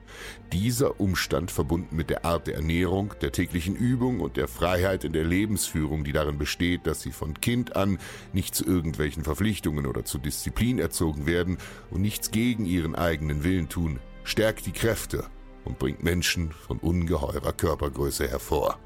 Dieser 0.53 0.99
Umstand 0.99 1.49
verbunden 1.49 1.95
mit 1.95 2.11
der 2.11 2.23
Art 2.23 2.45
der 2.45 2.53
Ernährung, 2.53 3.15
der 3.21 3.31
täglichen 3.31 3.75
Übung 3.75 4.19
und 4.19 4.37
der 4.37 4.47
Freiheit 4.47 5.05
in 5.05 5.13
der 5.13 5.23
Lebensführung, 5.23 6.03
die 6.03 6.13
darin 6.13 6.37
besteht, 6.37 6.85
dass 6.85 7.01
sie 7.01 7.13
von 7.13 7.33
Kind 7.41 7.75
an 7.75 7.97
nicht 8.31 8.53
zu 8.53 8.63
irgendwelchen 8.63 9.23
Verpflichtungen 9.23 9.87
oder 9.87 10.05
zu 10.05 10.19
Disziplin 10.19 10.77
erzogen 10.77 11.25
werden 11.25 11.57
und 11.89 12.01
nichts 12.01 12.29
gegen 12.29 12.67
ihren 12.67 12.93
eigenen 12.93 13.43
Willen 13.43 13.69
tun, 13.69 13.99
stärkt 14.23 14.67
die 14.67 14.71
Kräfte 14.71 15.25
und 15.65 15.79
bringt 15.79 16.03
Menschen 16.03 16.51
von 16.51 16.77
ungeheurer 16.77 17.51
Körpergröße 17.51 18.27
hervor. 18.27 18.79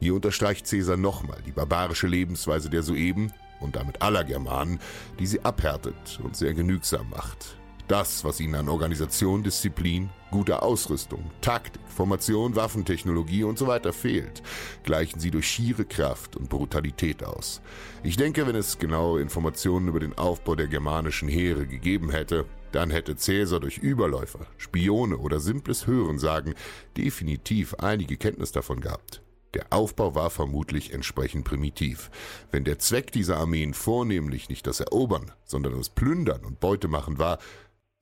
Hier 0.00 0.14
unterstreicht 0.14 0.68
Caesar 0.68 0.96
nochmal 0.96 1.38
die 1.46 1.52
barbarische 1.52 2.08
Lebensweise 2.08 2.68
der 2.68 2.82
soeben 2.82 3.32
und 3.60 3.76
damit 3.76 4.02
aller 4.02 4.24
Germanen, 4.24 4.80
die 5.20 5.26
sie 5.26 5.44
abhärtet 5.44 6.18
und 6.24 6.36
sehr 6.36 6.54
genügsam 6.54 7.08
macht. 7.10 7.56
Das, 7.92 8.24
was 8.24 8.40
ihnen 8.40 8.54
an 8.54 8.70
Organisation, 8.70 9.42
Disziplin, 9.42 10.08
guter 10.30 10.62
Ausrüstung, 10.62 11.30
Taktik, 11.42 11.82
Formation, 11.88 12.56
Waffentechnologie 12.56 13.44
und 13.44 13.58
so 13.58 13.70
fehlt, 13.92 14.42
gleichen 14.82 15.20
sie 15.20 15.30
durch 15.30 15.46
schiere 15.46 15.84
Kraft 15.84 16.34
und 16.34 16.48
Brutalität 16.48 17.22
aus. 17.22 17.60
Ich 18.02 18.16
denke, 18.16 18.46
wenn 18.46 18.56
es 18.56 18.78
genaue 18.78 19.20
Informationen 19.20 19.88
über 19.88 20.00
den 20.00 20.16
Aufbau 20.16 20.54
der 20.54 20.68
germanischen 20.68 21.28
Heere 21.28 21.66
gegeben 21.66 22.10
hätte, 22.10 22.46
dann 22.70 22.88
hätte 22.88 23.14
Cäsar 23.14 23.60
durch 23.60 23.76
Überläufer, 23.76 24.46
Spione 24.56 25.18
oder 25.18 25.38
simples 25.38 25.86
Hörensagen 25.86 26.54
definitiv 26.96 27.74
einige 27.74 28.16
Kenntnis 28.16 28.52
davon 28.52 28.80
gehabt. 28.80 29.20
Der 29.54 29.66
Aufbau 29.68 30.14
war 30.14 30.30
vermutlich 30.30 30.94
entsprechend 30.94 31.44
primitiv. 31.44 32.10
Wenn 32.50 32.64
der 32.64 32.78
Zweck 32.78 33.12
dieser 33.12 33.36
Armeen 33.36 33.74
vornehmlich 33.74 34.48
nicht 34.48 34.66
das 34.66 34.80
Erobern, 34.80 35.30
sondern 35.44 35.76
das 35.76 35.90
Plündern 35.90 36.46
und 36.46 36.58
Beutemachen 36.58 37.18
war, 37.18 37.38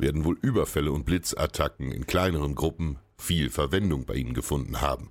werden 0.01 0.25
wohl 0.25 0.39
Überfälle 0.41 0.93
und 0.93 1.05
Blitzattacken 1.05 1.93
in 1.93 2.07
kleineren 2.07 2.55
Gruppen 2.55 2.99
viel 3.19 3.51
Verwendung 3.51 4.05
bei 4.07 4.15
ihnen 4.15 4.35
gefunden 4.35 4.81
haben. 4.81 5.11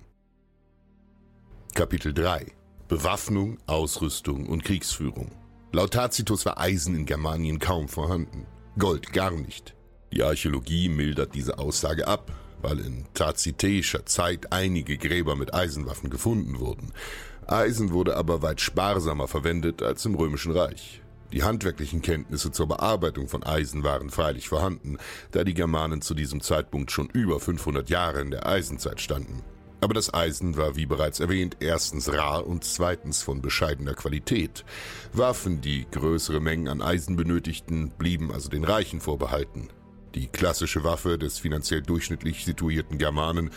Kapitel 1.74 2.12
3 2.12 2.46
Bewaffnung, 2.88 3.58
Ausrüstung 3.66 4.46
und 4.48 4.64
Kriegsführung. 4.64 5.30
Laut 5.72 5.92
Tacitus 5.92 6.44
war 6.44 6.58
Eisen 6.58 6.96
in 6.96 7.06
Germanien 7.06 7.60
kaum 7.60 7.88
vorhanden, 7.88 8.46
Gold 8.76 9.12
gar 9.12 9.30
nicht. 9.30 9.76
Die 10.12 10.24
Archäologie 10.24 10.88
mildert 10.88 11.34
diese 11.36 11.58
Aussage 11.58 12.08
ab, 12.08 12.32
weil 12.60 12.80
in 12.80 13.06
tazitäischer 13.14 14.06
Zeit 14.06 14.52
einige 14.52 14.98
Gräber 14.98 15.36
mit 15.36 15.54
Eisenwaffen 15.54 16.10
gefunden 16.10 16.58
wurden. 16.58 16.92
Eisen 17.46 17.92
wurde 17.92 18.16
aber 18.16 18.42
weit 18.42 18.60
sparsamer 18.60 19.28
verwendet 19.28 19.82
als 19.82 20.04
im 20.04 20.16
Römischen 20.16 20.52
Reich. 20.52 20.99
Die 21.32 21.44
handwerklichen 21.44 22.02
Kenntnisse 22.02 22.50
zur 22.50 22.66
Bearbeitung 22.66 23.28
von 23.28 23.44
Eisen 23.44 23.84
waren 23.84 24.10
freilich 24.10 24.48
vorhanden, 24.48 24.98
da 25.30 25.44
die 25.44 25.54
Germanen 25.54 26.02
zu 26.02 26.14
diesem 26.14 26.40
Zeitpunkt 26.40 26.90
schon 26.90 27.08
über 27.08 27.38
500 27.38 27.88
Jahre 27.88 28.20
in 28.20 28.30
der 28.30 28.46
Eisenzeit 28.46 29.00
standen. 29.00 29.42
Aber 29.80 29.94
das 29.94 30.12
Eisen 30.12 30.56
war, 30.56 30.76
wie 30.76 30.86
bereits 30.86 31.20
erwähnt, 31.20 31.56
erstens 31.60 32.12
rar 32.12 32.46
und 32.46 32.64
zweitens 32.64 33.22
von 33.22 33.40
bescheidener 33.40 33.94
Qualität. 33.94 34.64
Waffen, 35.12 35.60
die 35.60 35.86
größere 35.90 36.40
Mengen 36.40 36.68
an 36.68 36.82
Eisen 36.82 37.16
benötigten, 37.16 37.90
blieben 37.96 38.30
also 38.30 38.50
den 38.50 38.64
Reichen 38.64 39.00
vorbehalten. 39.00 39.68
Die 40.14 40.26
klassische 40.26 40.84
Waffe 40.84 41.16
des 41.16 41.38
finanziell 41.38 41.82
durchschnittlich 41.82 42.44
situierten 42.44 42.98
Germanen 42.98 43.50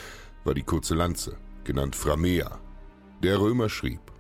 war 0.44 0.54
die 0.54 0.64
kurze 0.64 0.94
Lanze, 0.96 1.38
genannt 1.64 1.96
Framea. 1.96 2.60
Der 3.22 3.40
Römer 3.40 3.68
schrieb, 3.68 4.13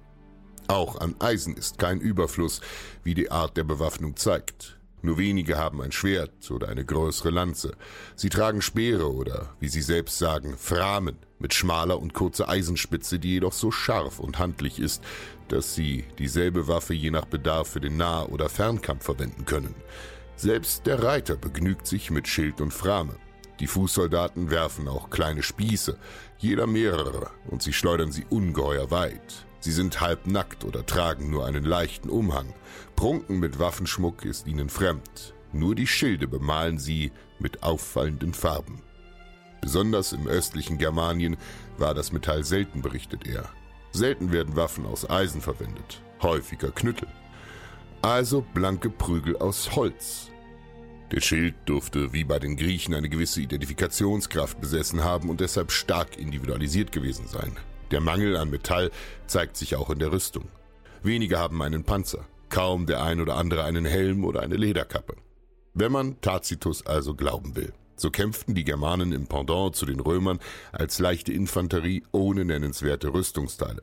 auch 0.67 0.99
an 0.99 1.15
Eisen 1.19 1.55
ist 1.55 1.77
kein 1.77 1.99
Überfluss, 1.99 2.61
wie 3.03 3.13
die 3.13 3.31
Art 3.31 3.57
der 3.57 3.63
Bewaffnung 3.63 4.15
zeigt. 4.15 4.77
Nur 5.01 5.17
wenige 5.17 5.57
haben 5.57 5.81
ein 5.81 5.91
Schwert 5.91 6.49
oder 6.49 6.69
eine 6.69 6.85
größere 6.85 7.29
Lanze. 7.29 7.75
Sie 8.15 8.29
tragen 8.29 8.61
Speere 8.61 9.13
oder, 9.13 9.53
wie 9.59 9.67
sie 9.67 9.81
selbst 9.81 10.17
sagen, 10.17 10.55
Framen 10.57 11.17
mit 11.39 11.53
schmaler 11.53 11.99
und 11.99 12.13
kurzer 12.13 12.47
Eisenspitze, 12.47 13.19
die 13.19 13.33
jedoch 13.33 13.51
so 13.51 13.69
scharf 13.69 14.19
und 14.19 14.39
handlich 14.39 14.79
ist, 14.79 15.03
dass 15.49 15.75
sie 15.75 16.05
dieselbe 16.19 16.69
Waffe 16.69 16.93
je 16.93 17.11
nach 17.11 17.25
Bedarf 17.25 17.67
für 17.67 17.81
den 17.81 17.97
Nah- 17.97 18.25
oder 18.25 18.47
Fernkampf 18.47 19.03
verwenden 19.03 19.43
können. 19.43 19.75
Selbst 20.37 20.85
der 20.85 21.03
Reiter 21.03 21.35
begnügt 21.35 21.85
sich 21.85 22.09
mit 22.09 22.29
Schild 22.29 22.61
und 22.61 22.73
Frame. 22.73 23.17
Die 23.59 23.67
Fußsoldaten 23.67 24.49
werfen 24.51 24.87
auch 24.87 25.09
kleine 25.09 25.43
Spieße, 25.43 25.97
jeder 26.37 26.65
mehrere, 26.65 27.29
und 27.47 27.61
sie 27.61 27.73
schleudern 27.73 28.13
sie 28.13 28.25
ungeheuer 28.29 28.89
weit. 28.89 29.45
Sie 29.63 29.71
sind 29.71 30.01
halb 30.01 30.27
nackt 30.27 30.65
oder 30.65 30.85
tragen 30.85 31.29
nur 31.29 31.45
einen 31.45 31.63
leichten 31.63 32.09
Umhang. 32.09 32.53
Prunken 32.95 33.39
mit 33.39 33.59
Waffenschmuck 33.59 34.25
ist 34.25 34.45
ihnen 34.45 34.69
fremd. 34.69 35.33
Nur 35.53 35.73
die 35.73 35.87
Schilde 35.87 36.27
bemalen 36.27 36.79
sie 36.79 37.11
mit 37.39 37.63
auffallenden 37.63 38.33
Farben. 38.33 38.81
Besonders 39.61 40.11
im 40.11 40.27
östlichen 40.27 40.77
Germanien 40.77 41.37
war 41.77 41.93
das 41.93 42.11
Metall 42.11 42.43
selten, 42.43 42.81
berichtet 42.81 43.25
er. 43.25 43.49
Selten 43.91 44.31
werden 44.31 44.55
Waffen 44.55 44.85
aus 44.85 45.09
Eisen 45.09 45.39
verwendet, 45.39 46.01
häufiger 46.21 46.71
Knüttel 46.71 47.07
also 48.03 48.41
blanke 48.41 48.89
Prügel 48.89 49.37
aus 49.37 49.75
Holz. 49.75 50.29
Der 51.11 51.21
Schild 51.21 51.55
durfte 51.65 52.11
wie 52.11 52.25
bei 52.25 52.37
den 52.37 52.57
Griechen 52.57 52.93
eine 52.93 53.07
gewisse 53.07 53.41
Identifikationskraft 53.41 54.59
besessen 54.59 55.03
haben 55.03 55.29
und 55.29 55.39
deshalb 55.39 55.71
stark 55.71 56.17
individualisiert 56.17 56.91
gewesen 56.91 57.27
sein. 57.27 57.55
Der 57.93 58.01
Mangel 58.01 58.37
an 58.37 58.49
Metall 58.49 58.89
zeigt 59.27 59.55
sich 59.55 59.75
auch 59.75 59.91
in 59.91 59.99
der 59.99 60.11
Rüstung. 60.11 60.45
Wenige 61.03 61.37
haben 61.37 61.61
einen 61.61 61.83
Panzer, 61.83 62.25
kaum 62.49 62.87
der 62.87 63.03
ein 63.03 63.21
oder 63.21 63.35
andere 63.35 63.65
einen 63.65 63.85
Helm 63.85 64.25
oder 64.25 64.41
eine 64.41 64.55
Lederkappe. 64.55 65.15
Wenn 65.75 65.91
man 65.91 66.19
Tacitus 66.19 66.83
also 66.87 67.13
glauben 67.13 67.55
will, 67.55 67.71
so 67.95 68.09
kämpften 68.09 68.55
die 68.55 68.63
Germanen 68.63 69.11
im 69.11 69.27
Pendant 69.27 69.75
zu 69.75 69.85
den 69.85 69.99
Römern 69.99 70.39
als 70.71 70.97
leichte 70.97 71.31
Infanterie 71.33 72.01
ohne 72.11 72.45
nennenswerte 72.45 73.13
Rüstungsteile. 73.13 73.81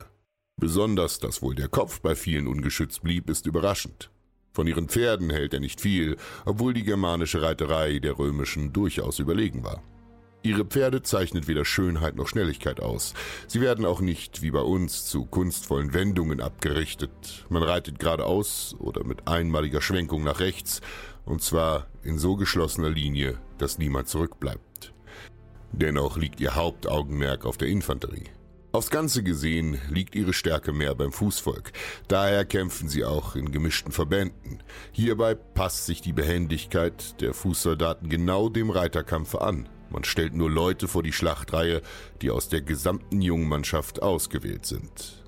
Besonders, 0.57 1.19
dass 1.19 1.41
wohl 1.41 1.55
der 1.55 1.69
Kopf 1.69 2.01
bei 2.01 2.13
vielen 2.13 2.47
ungeschützt 2.47 3.03
blieb, 3.03 3.29
ist 3.29 3.45
überraschend. 3.45 4.11
Von 4.51 4.67
ihren 4.67 4.89
Pferden 4.89 5.29
hält 5.29 5.53
er 5.53 5.61
nicht 5.61 5.79
viel, 5.79 6.17
obwohl 6.43 6.73
die 6.73 6.83
germanische 6.83 7.41
Reiterei 7.41 7.99
der 7.99 8.19
römischen 8.19 8.73
durchaus 8.73 9.19
überlegen 9.19 9.63
war. 9.63 9.81
Ihre 10.43 10.65
Pferde 10.65 11.03
zeichnet 11.03 11.47
weder 11.47 11.65
Schönheit 11.65 12.15
noch 12.15 12.27
Schnelligkeit 12.27 12.79
aus. 12.79 13.13
Sie 13.47 13.61
werden 13.61 13.85
auch 13.85 14.01
nicht, 14.01 14.41
wie 14.41 14.49
bei 14.49 14.61
uns, 14.61 15.05
zu 15.05 15.25
kunstvollen 15.25 15.93
Wendungen 15.93 16.41
abgerichtet. 16.41 17.45
Man 17.49 17.61
reitet 17.61 17.99
geradeaus 17.99 18.75
oder 18.79 19.03
mit 19.03 19.27
einmaliger 19.27 19.81
Schwenkung 19.81 20.23
nach 20.23 20.39
rechts, 20.39 20.81
und 21.25 21.43
zwar 21.43 21.85
in 22.01 22.17
so 22.17 22.37
geschlossener 22.37 22.89
Linie, 22.89 23.37
dass 23.59 23.77
niemand 23.77 24.07
zurückbleibt. 24.07 24.93
Dennoch 25.73 26.17
liegt 26.17 26.39
ihr 26.41 26.55
Hauptaugenmerk 26.55 27.45
auf 27.45 27.57
der 27.57 27.67
Infanterie. 27.67 28.29
Aufs 28.73 28.89
Ganze 28.89 29.21
gesehen 29.21 29.79
liegt 29.89 30.15
ihre 30.15 30.33
Stärke 30.33 30.71
mehr 30.71 30.95
beim 30.95 31.11
Fußvolk. 31.11 31.71
Daher 32.07 32.45
kämpfen 32.45 32.89
sie 32.89 33.03
auch 33.05 33.35
in 33.35 33.51
gemischten 33.51 33.91
Verbänden. 33.91 34.63
Hierbei 34.91 35.35
passt 35.35 35.85
sich 35.85 36.01
die 36.01 36.13
Behendigkeit 36.13 37.21
der 37.21 37.33
Fußsoldaten 37.33 38.09
genau 38.09 38.49
dem 38.49 38.69
Reiterkampfe 38.69 39.41
an. 39.41 39.67
Man 39.91 40.03
stellt 40.03 40.33
nur 40.33 40.49
Leute 40.49 40.87
vor 40.87 41.03
die 41.03 41.13
Schlachtreihe, 41.13 41.81
die 42.21 42.31
aus 42.31 42.49
der 42.49 42.61
gesamten 42.61 43.21
Jungmannschaft 43.21 44.01
ausgewählt 44.01 44.65
sind. 44.65 45.23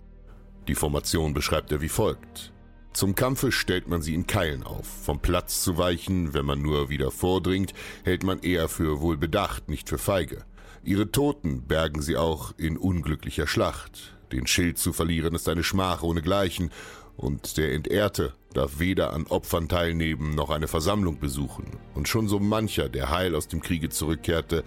Die 0.67 0.75
Formation 0.75 1.33
beschreibt 1.33 1.71
er 1.71 1.81
wie 1.81 1.89
folgt. 1.89 2.53
Zum 2.93 3.15
Kampfe 3.15 3.51
stellt 3.51 3.87
man 3.87 4.01
sie 4.01 4.13
in 4.13 4.27
Keilen 4.27 4.63
auf. 4.63 4.85
Vom 4.85 5.19
Platz 5.19 5.63
zu 5.63 5.77
weichen, 5.77 6.33
wenn 6.33 6.45
man 6.45 6.61
nur 6.61 6.89
wieder 6.89 7.11
vordringt, 7.11 7.73
hält 8.05 8.23
man 8.23 8.39
eher 8.39 8.69
für 8.69 9.01
wohlbedacht, 9.01 9.67
nicht 9.67 9.89
für 9.89 9.97
feige. 9.97 10.45
Ihre 10.83 11.11
Toten 11.11 11.63
bergen 11.63 12.01
sie 12.01 12.17
auch 12.17 12.53
in 12.57 12.77
unglücklicher 12.77 13.47
Schlacht. 13.47 14.15
Den 14.31 14.47
Schild 14.47 14.77
zu 14.77 14.93
verlieren 14.93 15.33
ist 15.33 15.49
eine 15.49 15.63
Schmach 15.63 16.03
ohnegleichen, 16.03 16.71
und 17.15 17.57
der 17.57 17.73
Entehrte 17.73 18.33
darf 18.53 18.79
weder 18.79 19.13
an 19.13 19.27
Opfern 19.27 19.67
teilnehmen 19.67 20.35
noch 20.35 20.49
eine 20.49 20.67
Versammlung 20.67 21.19
besuchen. 21.19 21.65
Und 21.93 22.07
schon 22.07 22.27
so 22.27 22.39
mancher, 22.39 22.89
der 22.89 23.09
heil 23.09 23.35
aus 23.35 23.47
dem 23.47 23.61
Kriege 23.61 23.89
zurückkehrte, 23.89 24.63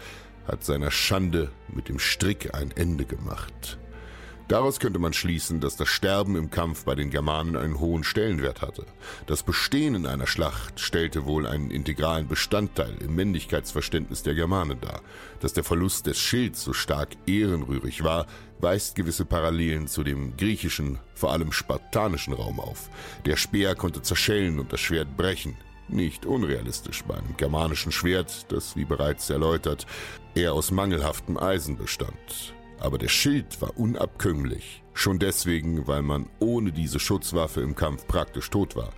hat 0.47 0.65
seiner 0.65 0.91
Schande 0.91 1.51
mit 1.75 1.89
dem 1.89 1.99
Strick 1.99 2.55
ein 2.55 2.71
Ende 2.71 3.05
gemacht. 3.05 3.79
Daraus 4.49 4.79
könnte 4.79 5.01
man 5.01 5.13
schließen, 5.13 5.61
dass 5.61 5.75
das 5.75 5.89
Sterben 5.89 6.37
im 6.37 6.51
Kampf 6.51 6.85
bei 6.85 6.95
den 6.95 7.11
Germanen 7.11 7.57
einen 7.57 7.81
hohen 7.81 8.05
Stellenwert 8.05 8.63
hatte. 8.63 8.87
Das 9.27 9.43
Bestehen 9.43 9.97
in 9.97 10.07
einer 10.07 10.29
Schlacht 10.29 10.79
stellte 10.79 11.27
wohl 11.27 11.49
einen 11.49 11.73
integralen 11.73 12.29
Bestandteil 12.29 12.95
im 13.01 13.17
Männlichkeitsverständnis 13.17 14.23
der 14.23 14.35
Germanen 14.35 14.81
dar. 14.81 15.01
Dass 15.41 15.53
der 15.53 15.65
Verlust 15.65 16.07
des 16.07 16.19
Schilds 16.19 16.63
so 16.63 16.73
stark 16.73 17.09
ehrenrührig 17.27 18.05
war, 18.05 18.27
weist 18.61 18.95
gewisse 18.95 19.25
Parallelen 19.25 19.89
zu 19.89 20.05
dem 20.05 20.37
griechischen, 20.37 21.01
vor 21.15 21.33
allem 21.33 21.51
spartanischen 21.51 22.33
Raum 22.33 22.61
auf. 22.61 22.89
Der 23.25 23.37
Speer 23.37 23.75
konnte 23.75 24.03
zerschellen 24.03 24.61
und 24.61 24.73
das 24.73 24.81
Schwert 24.81 25.17
brechen. 25.17 25.57
Nicht 25.89 26.25
unrealistisch 26.25 27.03
beim 27.03 27.37
germanischen 27.37 27.91
Schwert, 27.91 28.47
das, 28.53 28.77
wie 28.77 28.85
bereits 28.85 29.29
erläutert, 29.29 29.87
eher 30.37 30.53
aus 30.53 30.71
mangelhaftem 30.71 31.37
Eisen 31.37 31.77
bestand. 31.77 32.55
Aber 32.79 32.99
der 32.99 33.09
Schild 33.09 33.61
war 33.61 33.79
unabkömmlich. 33.79 34.83
Schon 34.93 35.19
deswegen, 35.19 35.87
weil 35.87 36.03
man 36.03 36.29
ohne 36.41 36.73
diese 36.73 36.99
Schutzwaffe 36.99 37.61
im 37.61 37.75
Kampf 37.75 38.07
praktisch 38.07 38.49
tot 38.51 38.77
war. 38.77 38.93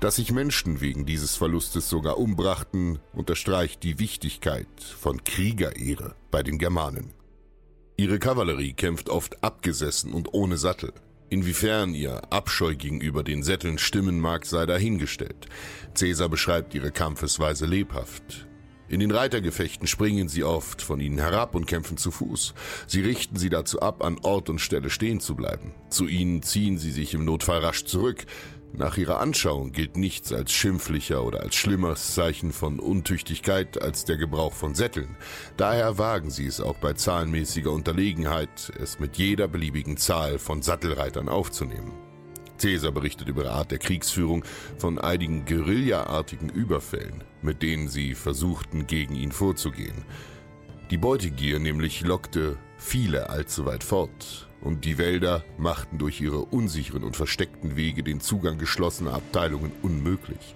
Dass 0.00 0.16
sich 0.16 0.32
Menschen 0.32 0.80
wegen 0.80 1.06
dieses 1.06 1.36
Verlustes 1.36 1.88
sogar 1.88 2.18
umbrachten, 2.18 2.98
unterstreicht 3.12 3.82
die 3.82 3.98
Wichtigkeit 3.98 4.66
von 4.80 5.22
Kriegerehre 5.22 6.14
bei 6.30 6.42
den 6.42 6.58
Germanen. 6.58 7.12
Ihre 7.96 8.18
Kavallerie 8.18 8.72
kämpft 8.72 9.08
oft 9.08 9.44
abgesessen 9.44 10.12
und 10.12 10.34
ohne 10.34 10.56
Sattel. 10.56 10.92
Inwiefern 11.30 11.94
ihr 11.94 12.32
Abscheu 12.32 12.74
gegenüber 12.74 13.22
den 13.22 13.42
Sätteln 13.42 13.78
stimmen 13.78 14.20
mag, 14.20 14.46
sei 14.46 14.66
dahingestellt. 14.66 15.46
Caesar 15.94 16.28
beschreibt 16.28 16.74
ihre 16.74 16.90
Kampfesweise 16.90 17.66
lebhaft. 17.66 18.46
In 18.88 19.00
den 19.00 19.10
Reitergefechten 19.10 19.86
springen 19.86 20.28
sie 20.28 20.44
oft 20.44 20.82
von 20.82 21.00
ihnen 21.00 21.18
herab 21.18 21.54
und 21.54 21.66
kämpfen 21.66 21.96
zu 21.96 22.10
Fuß. 22.10 22.54
Sie 22.86 23.00
richten 23.00 23.36
sie 23.36 23.48
dazu 23.48 23.80
ab, 23.80 24.04
an 24.04 24.18
Ort 24.22 24.50
und 24.50 24.60
Stelle 24.60 24.90
stehen 24.90 25.20
zu 25.20 25.34
bleiben. 25.34 25.72
Zu 25.88 26.06
ihnen 26.06 26.42
ziehen 26.42 26.76
sie 26.78 26.92
sich 26.92 27.14
im 27.14 27.24
Notfall 27.24 27.60
rasch 27.60 27.84
zurück. 27.84 28.26
Nach 28.76 28.96
ihrer 28.96 29.20
Anschauung 29.20 29.70
gilt 29.70 29.96
nichts 29.96 30.32
als 30.32 30.52
schimpflicher 30.52 31.24
oder 31.24 31.40
als 31.40 31.54
schlimmeres 31.54 32.14
Zeichen 32.14 32.52
von 32.52 32.80
Untüchtigkeit 32.80 33.80
als 33.80 34.04
der 34.04 34.16
Gebrauch 34.16 34.52
von 34.52 34.74
Sätteln. 34.74 35.16
Daher 35.56 35.96
wagen 35.96 36.30
sie 36.30 36.46
es 36.46 36.60
auch 36.60 36.76
bei 36.78 36.92
zahlenmäßiger 36.92 37.70
Unterlegenheit, 37.70 38.72
es 38.80 38.98
mit 38.98 39.16
jeder 39.16 39.46
beliebigen 39.46 39.96
Zahl 39.96 40.40
von 40.40 40.60
Sattelreitern 40.60 41.28
aufzunehmen. 41.28 42.03
Caesar 42.58 42.92
berichtet 42.92 43.28
über 43.28 43.42
ihre 43.42 43.52
Art 43.52 43.70
der 43.70 43.78
Kriegsführung 43.78 44.44
von 44.78 44.98
einigen 44.98 45.44
Guerillaartigen 45.44 46.48
Überfällen, 46.48 47.24
mit 47.42 47.62
denen 47.62 47.88
sie 47.88 48.14
versuchten, 48.14 48.86
gegen 48.86 49.14
ihn 49.14 49.32
vorzugehen. 49.32 50.04
Die 50.90 50.98
Beutegier 50.98 51.58
nämlich 51.58 52.02
lockte 52.02 52.56
viele 52.78 53.30
allzu 53.30 53.64
weit 53.66 53.84
fort, 53.84 54.48
und 54.60 54.84
die 54.84 54.98
Wälder 54.98 55.44
machten 55.58 55.98
durch 55.98 56.20
ihre 56.20 56.40
unsicheren 56.40 57.04
und 57.04 57.16
versteckten 57.16 57.76
Wege 57.76 58.02
den 58.02 58.20
Zugang 58.20 58.58
geschlossener 58.58 59.12
Abteilungen 59.12 59.72
unmöglich. 59.82 60.54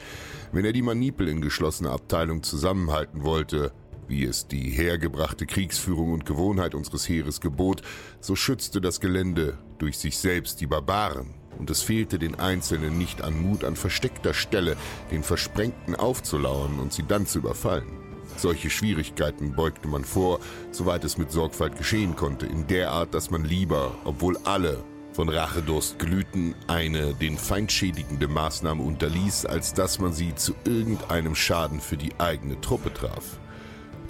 Wenn 0.50 0.64
er 0.64 0.72
die 0.72 0.82
Manipel 0.82 1.28
in 1.28 1.42
geschlossener 1.42 1.92
Abteilung 1.92 2.42
zusammenhalten 2.42 3.22
wollte, 3.22 3.72
wie 4.06 4.24
es 4.24 4.48
die 4.48 4.70
hergebrachte 4.70 5.44
Kriegsführung 5.44 6.12
und 6.12 6.24
Gewohnheit 6.24 6.74
unseres 6.74 7.08
Heeres 7.08 7.40
gebot, 7.40 7.82
so 8.20 8.34
schützte 8.34 8.80
das 8.80 9.00
Gelände 9.00 9.58
durch 9.78 9.98
sich 9.98 10.16
selbst 10.16 10.60
die 10.60 10.66
Barbaren, 10.66 11.34
und 11.58 11.70
es 11.70 11.82
fehlte 11.82 12.18
den 12.18 12.38
Einzelnen 12.38 12.98
nicht 12.98 13.22
an 13.22 13.40
Mut, 13.40 13.64
an 13.64 13.76
versteckter 13.76 14.34
Stelle 14.34 14.76
den 15.10 15.22
Versprengten 15.22 15.94
aufzulauern 15.94 16.78
und 16.78 16.92
sie 16.92 17.04
dann 17.06 17.26
zu 17.26 17.38
überfallen. 17.38 17.88
Solche 18.36 18.70
Schwierigkeiten 18.70 19.54
beugte 19.54 19.88
man 19.88 20.04
vor, 20.04 20.38
soweit 20.70 21.04
es 21.04 21.18
mit 21.18 21.32
Sorgfalt 21.32 21.76
geschehen 21.76 22.14
konnte, 22.14 22.46
in 22.46 22.66
der 22.68 22.92
Art, 22.92 23.12
dass 23.12 23.30
man 23.30 23.44
lieber, 23.44 23.94
obwohl 24.04 24.36
alle 24.44 24.84
von 25.12 25.28
Rachedurst 25.28 25.98
glühten, 25.98 26.54
eine 26.68 27.14
den 27.14 27.36
Feind 27.36 27.72
schädigende 27.72 28.28
Maßnahme 28.28 28.82
unterließ, 28.82 29.46
als 29.46 29.74
dass 29.74 29.98
man 29.98 30.12
sie 30.12 30.36
zu 30.36 30.54
irgendeinem 30.64 31.34
Schaden 31.34 31.80
für 31.80 31.96
die 31.96 32.12
eigene 32.18 32.60
Truppe 32.60 32.94
traf. 32.94 33.40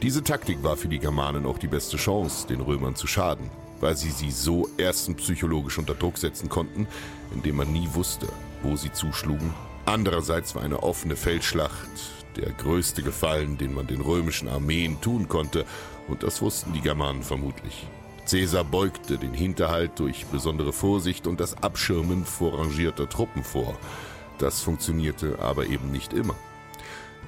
Diese 0.02 0.22
Taktik 0.22 0.62
war 0.62 0.76
für 0.76 0.88
die 0.88 0.98
Germanen 0.98 1.46
auch 1.46 1.58
die 1.58 1.66
beste 1.66 1.96
Chance, 1.96 2.46
den 2.46 2.60
Römern 2.60 2.94
zu 2.94 3.06
schaden 3.06 3.48
weil 3.80 3.96
sie 3.96 4.10
sie 4.10 4.30
so 4.30 4.68
erstens 4.76 5.22
psychologisch 5.22 5.78
unter 5.78 5.94
Druck 5.94 6.18
setzen 6.18 6.48
konnten, 6.48 6.86
indem 7.34 7.56
man 7.56 7.72
nie 7.72 7.88
wusste, 7.92 8.28
wo 8.62 8.76
sie 8.76 8.92
zuschlugen. 8.92 9.52
Andererseits 9.86 10.54
war 10.54 10.62
eine 10.62 10.82
offene 10.82 11.16
Feldschlacht 11.16 11.88
der 12.36 12.52
größte 12.52 13.02
Gefallen, 13.02 13.58
den 13.58 13.74
man 13.74 13.86
den 13.86 14.00
römischen 14.00 14.48
Armeen 14.48 15.00
tun 15.00 15.28
konnte, 15.28 15.64
und 16.06 16.22
das 16.22 16.40
wussten 16.40 16.72
die 16.72 16.80
Germanen 16.80 17.22
vermutlich. 17.22 17.86
Caesar 18.28 18.64
beugte 18.64 19.18
den 19.18 19.32
Hinterhalt 19.32 19.98
durch 19.98 20.26
besondere 20.26 20.72
Vorsicht 20.72 21.26
und 21.26 21.40
das 21.40 21.62
Abschirmen 21.62 22.24
vorrangierter 22.24 23.08
Truppen 23.08 23.42
vor. 23.42 23.76
Das 24.38 24.60
funktionierte 24.60 25.38
aber 25.40 25.66
eben 25.66 25.90
nicht 25.90 26.12
immer. 26.12 26.34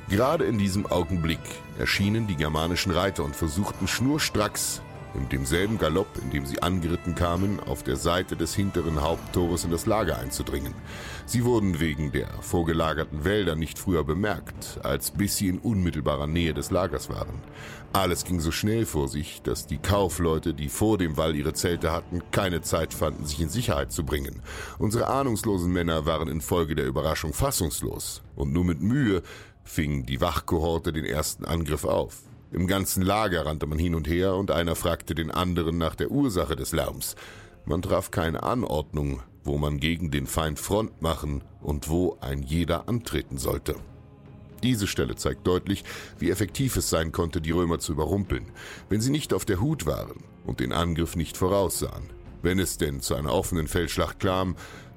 Gerade 0.09 0.45
in 0.45 0.59
diesem 0.59 0.87
Augenblick 0.87 1.41
erschienen 1.79 2.27
die 2.27 2.37
germanischen 2.37 2.93
Reiter 2.93 3.25
und 3.25 3.35
versuchten 3.35 3.89
schnurstracks 3.89 4.83
in 5.15 5.29
demselben 5.29 5.79
Galopp, 5.79 6.09
in 6.23 6.31
dem 6.31 6.47
sie 6.47 6.63
angeritten 6.63 7.15
kamen, 7.15 7.61
auf 7.61 7.83
der 7.83 7.97
Seite 7.97 8.37
des 8.37 8.55
hinteren 8.55 9.01
Haupttores 9.01 9.65
in 9.65 9.71
das 9.71 9.87
Lager 9.87 10.19
einzudringen. 10.19 10.75
Sie 11.27 11.45
wurden 11.45 11.81
wegen 11.81 12.13
der 12.13 12.29
vorgelagerten 12.41 13.25
Wälder 13.25 13.57
nicht 13.57 13.79
früher 13.79 14.05
bemerkt, 14.05 14.81
als 14.83 15.11
bis 15.11 15.37
sie 15.37 15.49
in 15.49 15.59
unmittelbarer 15.59 16.27
Nähe 16.27 16.55
des 16.55 16.71
Lagers 16.71 17.09
waren. 17.09 17.41
Alles 17.93 18.25
ging 18.25 18.41
so 18.41 18.53
schnell 18.53 18.87
vor 18.87 19.09
sich, 19.09 19.43
dass 19.43 19.67
die 19.67 19.79
Kaufleute, 19.79 20.55
die 20.55 20.69
vor 20.69 20.97
dem 20.97 21.17
Wall 21.17 21.35
ihre 21.35 21.53
Zelte 21.53 21.91
hatten, 21.91 22.23
keine 22.31 22.63
Zeit 22.63 22.95
fanden, 22.95 23.27
sich 23.27 23.41
in 23.41 23.49
Sicherheit 23.49 23.91
zu 23.93 24.05
bringen. 24.05 24.43
Unsere 24.79 25.09
ahnungslosen 25.09 25.73
Männer 25.73 26.07
waren 26.07 26.29
infolge 26.29 26.77
der 26.77 26.87
Überraschung 26.87 27.33
fassungslos, 27.33 28.23
und 28.37 28.53
nur 28.53 28.65
mit 28.65 28.81
Mühe 28.81 29.23
fing 29.65 30.07
die 30.07 30.21
Wachkohorte 30.21 30.93
den 30.93 31.05
ersten 31.05 31.45
Angriff 31.45 31.85
auf. 31.85 32.30
Im 32.53 32.67
ganzen 32.67 33.03
Lager 33.03 33.47
rannte 33.47 33.67
man 33.67 33.79
hin 33.79 33.95
und 33.95 34.09
her 34.09 34.35
und 34.35 34.51
einer 34.51 34.75
fragte 34.75 35.15
den 35.15 35.31
anderen 35.31 35.79
nach 35.79 35.95
der 35.95 36.11
Ursache 36.11 36.57
des 36.57 36.73
Lärms. 36.73 37.15
Man 37.65 37.83
traf 37.83 38.11
keine 38.11 38.43
Anordnung, 38.43 39.23
wo 39.45 39.57
man 39.57 39.79
gegen 39.79 40.11
den 40.11 40.27
Feind 40.27 40.59
Front 40.59 41.01
machen 41.01 41.43
und 41.61 41.89
wo 41.89 42.19
ein 42.21 42.43
jeder 42.43 42.89
antreten 42.89 43.39
sollte. 43.39 43.77
Diese 44.63 44.87
Stelle 44.87 45.15
zeigt 45.15 45.47
deutlich, 45.47 45.85
wie 46.19 46.31
effektiv 46.31 46.77
es 46.77 46.91
sein 46.91 47.13
konnte, 47.13 47.41
die 47.41 47.53
Römer 47.53 47.79
zu 47.79 47.93
überrumpeln, 47.93 48.47
wenn 48.89 49.01
sie 49.01 49.11
nicht 49.11 49.33
auf 49.33 49.45
der 49.45 49.61
Hut 49.61 49.87
waren 49.87 50.25
und 50.45 50.61
den 50.61 50.73
Angriff 50.73 51.17
nicht 51.17 51.37
voraussahen. 51.37 52.11
Wenn 52.43 52.59
es 52.59 52.79
denn 52.79 53.01
zu 53.01 53.15
einer 53.15 53.33
offenen 53.33 53.69
Feldschlacht 53.69 54.21
kam, 54.21 54.57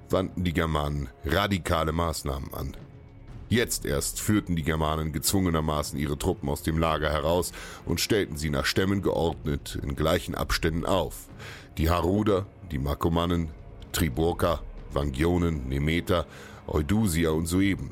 wandten 0.10 0.44
die 0.44 0.54
Germanen 0.54 1.10
radikale 1.26 1.92
Maßnahmen 1.92 2.54
an. 2.54 2.76
Jetzt 3.54 3.86
erst 3.86 4.20
führten 4.20 4.56
die 4.56 4.63
Germanen 4.63 5.12
gezwungenermaßen 5.12 6.00
ihre 6.00 6.18
Truppen 6.18 6.50
aus 6.50 6.63
dem 6.63 6.80
Lager 6.80 7.12
heraus 7.12 7.52
und 7.86 8.02
stellten 8.02 8.36
sie 8.36 8.50
nach 8.50 8.66
Stämmen 8.66 9.04
geordnet 9.04 9.78
in 9.84 9.96
gleichen 9.96 10.34
Abständen 10.34 10.88
auf. 10.88 11.28
Die 11.78 11.92
Haruder, 11.92 12.48
die 12.72 12.80
Makomannen, 12.80 13.50
Triburka, 13.92 14.63
Vangionen, 14.92 15.70
Nemeter, 15.70 16.26
Eudusia 16.66 17.30
und 17.30 17.46
Sueben. 17.46 17.92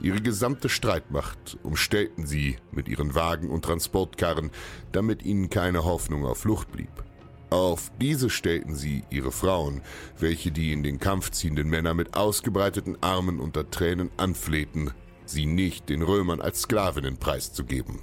Ihre 0.00 0.20
gesamte 0.20 0.68
Streitmacht 0.68 1.58
umstellten 1.64 2.24
sie 2.24 2.58
mit 2.70 2.86
ihren 2.86 3.16
Wagen 3.16 3.50
und 3.50 3.64
Transportkarren, 3.64 4.52
damit 4.92 5.24
ihnen 5.24 5.50
keine 5.50 5.82
Hoffnung 5.82 6.24
auf 6.24 6.38
Flucht 6.38 6.70
blieb. 6.70 7.02
Auf 7.50 7.92
diese 8.00 8.30
stellten 8.30 8.74
sie 8.74 9.04
ihre 9.10 9.30
Frauen, 9.30 9.82
welche 10.18 10.50
die 10.50 10.72
in 10.72 10.82
den 10.82 10.98
Kampf 10.98 11.30
ziehenden 11.30 11.68
Männer 11.68 11.94
mit 11.94 12.16
ausgebreiteten 12.16 12.96
Armen 13.00 13.38
unter 13.38 13.70
Tränen 13.70 14.10
anflehten, 14.16 14.90
sie 15.24 15.46
nicht 15.46 15.88
den 15.88 16.02
Römern 16.02 16.40
als 16.40 16.62
Sklavinnen 16.62 17.16
preiszugeben. 17.16 18.00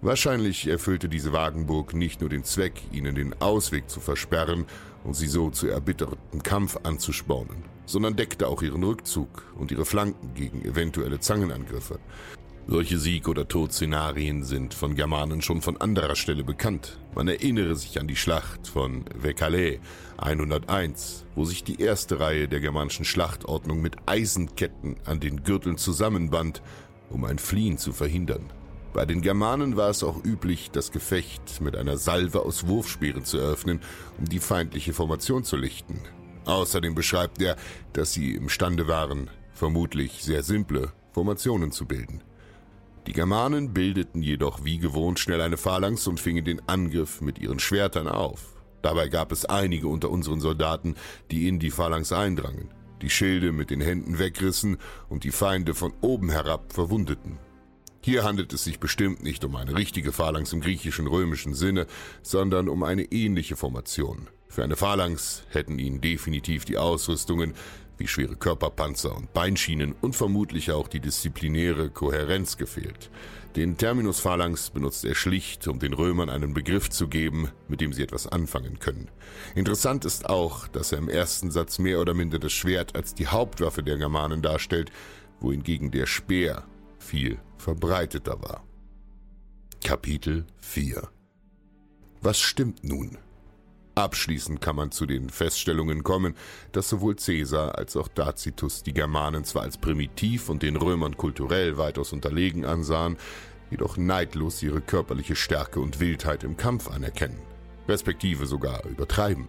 Wahrscheinlich 0.00 0.68
erfüllte 0.68 1.08
diese 1.08 1.32
Wagenburg 1.32 1.92
nicht 1.92 2.20
nur 2.20 2.30
den 2.30 2.44
Zweck, 2.44 2.80
ihnen 2.92 3.16
den 3.16 3.34
Ausweg 3.40 3.90
zu 3.90 3.98
versperren 3.98 4.64
und 5.02 5.14
sie 5.14 5.26
so 5.26 5.50
zu 5.50 5.66
erbitterten 5.66 6.42
Kampf 6.42 6.78
anzuspornen, 6.84 7.64
sondern 7.84 8.14
deckte 8.14 8.46
auch 8.46 8.62
ihren 8.62 8.84
Rückzug 8.84 9.44
und 9.58 9.72
ihre 9.72 9.84
Flanken 9.84 10.34
gegen 10.34 10.64
eventuelle 10.64 11.18
Zangenangriffe. 11.18 11.98
Solche 12.70 12.98
Sieg- 12.98 13.28
oder 13.28 13.48
Todszenarien 13.48 14.44
sind 14.44 14.74
von 14.74 14.94
Germanen 14.94 15.40
schon 15.40 15.62
von 15.62 15.78
anderer 15.78 16.16
Stelle 16.16 16.44
bekannt. 16.44 16.98
Man 17.14 17.26
erinnere 17.26 17.74
sich 17.74 17.98
an 17.98 18.06
die 18.06 18.14
Schlacht 18.14 18.68
von 18.68 19.06
Vecale 19.14 19.78
101, 20.18 21.24
wo 21.34 21.46
sich 21.46 21.64
die 21.64 21.80
erste 21.80 22.20
Reihe 22.20 22.46
der 22.46 22.60
germanischen 22.60 23.06
Schlachtordnung 23.06 23.80
mit 23.80 23.96
Eisenketten 24.04 24.96
an 25.06 25.18
den 25.18 25.44
Gürteln 25.44 25.78
zusammenband, 25.78 26.60
um 27.08 27.24
ein 27.24 27.38
Fliehen 27.38 27.78
zu 27.78 27.94
verhindern. 27.94 28.52
Bei 28.92 29.06
den 29.06 29.22
Germanen 29.22 29.78
war 29.78 29.88
es 29.88 30.04
auch 30.04 30.22
üblich, 30.22 30.70
das 30.70 30.92
Gefecht 30.92 31.62
mit 31.62 31.74
einer 31.74 31.96
Salve 31.96 32.42
aus 32.42 32.66
Wurfspeeren 32.66 33.24
zu 33.24 33.38
eröffnen, 33.38 33.80
um 34.18 34.26
die 34.26 34.40
feindliche 34.40 34.92
Formation 34.92 35.42
zu 35.42 35.56
lichten. 35.56 36.00
Außerdem 36.44 36.94
beschreibt 36.94 37.40
er, 37.40 37.56
dass 37.94 38.12
sie 38.12 38.34
imstande 38.34 38.88
waren, 38.88 39.30
vermutlich 39.54 40.22
sehr 40.22 40.42
simple 40.42 40.92
Formationen 41.12 41.72
zu 41.72 41.86
bilden. 41.86 42.22
Die 43.08 43.14
Germanen 43.14 43.72
bildeten 43.72 44.22
jedoch 44.22 44.64
wie 44.64 44.76
gewohnt 44.76 45.18
schnell 45.18 45.40
eine 45.40 45.56
Phalanx 45.56 46.06
und 46.06 46.20
fingen 46.20 46.44
den 46.44 46.60
Angriff 46.68 47.22
mit 47.22 47.38
ihren 47.38 47.58
Schwertern 47.58 48.06
auf. 48.06 48.54
Dabei 48.82 49.08
gab 49.08 49.32
es 49.32 49.46
einige 49.46 49.88
unter 49.88 50.10
unseren 50.10 50.40
Soldaten, 50.40 50.94
die 51.30 51.48
in 51.48 51.58
die 51.58 51.70
Phalanx 51.70 52.12
eindrangen, 52.12 52.68
die 53.00 53.08
Schilde 53.08 53.52
mit 53.52 53.70
den 53.70 53.80
Händen 53.80 54.18
wegrissen 54.18 54.76
und 55.08 55.24
die 55.24 55.30
Feinde 55.30 55.74
von 55.74 55.94
oben 56.02 56.28
herab 56.28 56.70
verwundeten. 56.70 57.38
Hier 58.02 58.24
handelt 58.24 58.52
es 58.52 58.64
sich 58.64 58.78
bestimmt 58.78 59.22
nicht 59.22 59.42
um 59.42 59.56
eine 59.56 59.74
richtige 59.74 60.12
Phalanx 60.12 60.52
im 60.52 60.60
griechisch-römischen 60.60 61.54
Sinne, 61.54 61.86
sondern 62.20 62.68
um 62.68 62.82
eine 62.82 63.04
ähnliche 63.04 63.56
Formation. 63.56 64.28
Für 64.48 64.64
eine 64.64 64.76
Phalanx 64.76 65.44
hätten 65.48 65.78
ihnen 65.78 66.02
definitiv 66.02 66.66
die 66.66 66.76
Ausrüstungen 66.76 67.54
wie 67.98 68.08
schwere 68.08 68.36
Körperpanzer 68.36 69.16
und 69.16 69.32
Beinschienen 69.32 69.94
und 70.00 70.16
vermutlich 70.16 70.72
auch 70.72 70.88
die 70.88 71.00
disziplinäre 71.00 71.90
Kohärenz 71.90 72.56
gefehlt. 72.56 73.10
Den 73.56 73.76
Terminus 73.76 74.20
Phalanx 74.20 74.70
benutzt 74.70 75.04
er 75.04 75.14
schlicht, 75.14 75.66
um 75.68 75.78
den 75.78 75.92
Römern 75.92 76.30
einen 76.30 76.54
Begriff 76.54 76.90
zu 76.90 77.08
geben, 77.08 77.50
mit 77.66 77.80
dem 77.80 77.92
sie 77.92 78.02
etwas 78.02 78.26
anfangen 78.26 78.78
können. 78.78 79.10
Interessant 79.54 80.04
ist 80.04 80.28
auch, 80.28 80.68
dass 80.68 80.92
er 80.92 80.98
im 80.98 81.08
ersten 81.08 81.50
Satz 81.50 81.78
mehr 81.78 82.00
oder 82.00 82.14
minder 82.14 82.38
das 82.38 82.52
Schwert 82.52 82.94
als 82.94 83.14
die 83.14 83.26
Hauptwaffe 83.26 83.82
der 83.82 83.96
Germanen 83.96 84.42
darstellt, 84.42 84.92
wohingegen 85.40 85.90
der 85.90 86.06
Speer 86.06 86.64
viel 86.98 87.38
verbreiteter 87.56 88.40
war. 88.42 88.64
Kapitel 89.82 90.46
4 90.60 91.08
Was 92.20 92.38
stimmt 92.38 92.84
nun? 92.84 93.18
Abschließend 93.98 94.60
kann 94.60 94.76
man 94.76 94.92
zu 94.92 95.06
den 95.06 95.28
Feststellungen 95.28 96.04
kommen, 96.04 96.36
dass 96.70 96.88
sowohl 96.88 97.16
Caesar 97.16 97.76
als 97.76 97.96
auch 97.96 98.06
Tacitus 98.06 98.84
die 98.84 98.92
Germanen 98.92 99.42
zwar 99.42 99.62
als 99.62 99.76
primitiv 99.76 100.48
und 100.48 100.62
den 100.62 100.76
Römern 100.76 101.16
kulturell 101.16 101.78
weitaus 101.78 102.12
unterlegen 102.12 102.64
ansahen, 102.64 103.16
jedoch 103.72 103.96
neidlos 103.96 104.62
ihre 104.62 104.80
körperliche 104.82 105.34
Stärke 105.34 105.80
und 105.80 105.98
Wildheit 105.98 106.44
im 106.44 106.56
Kampf 106.56 106.88
anerkennen, 106.88 107.40
respektive 107.88 108.46
sogar 108.46 108.84
übertreiben. 108.86 109.48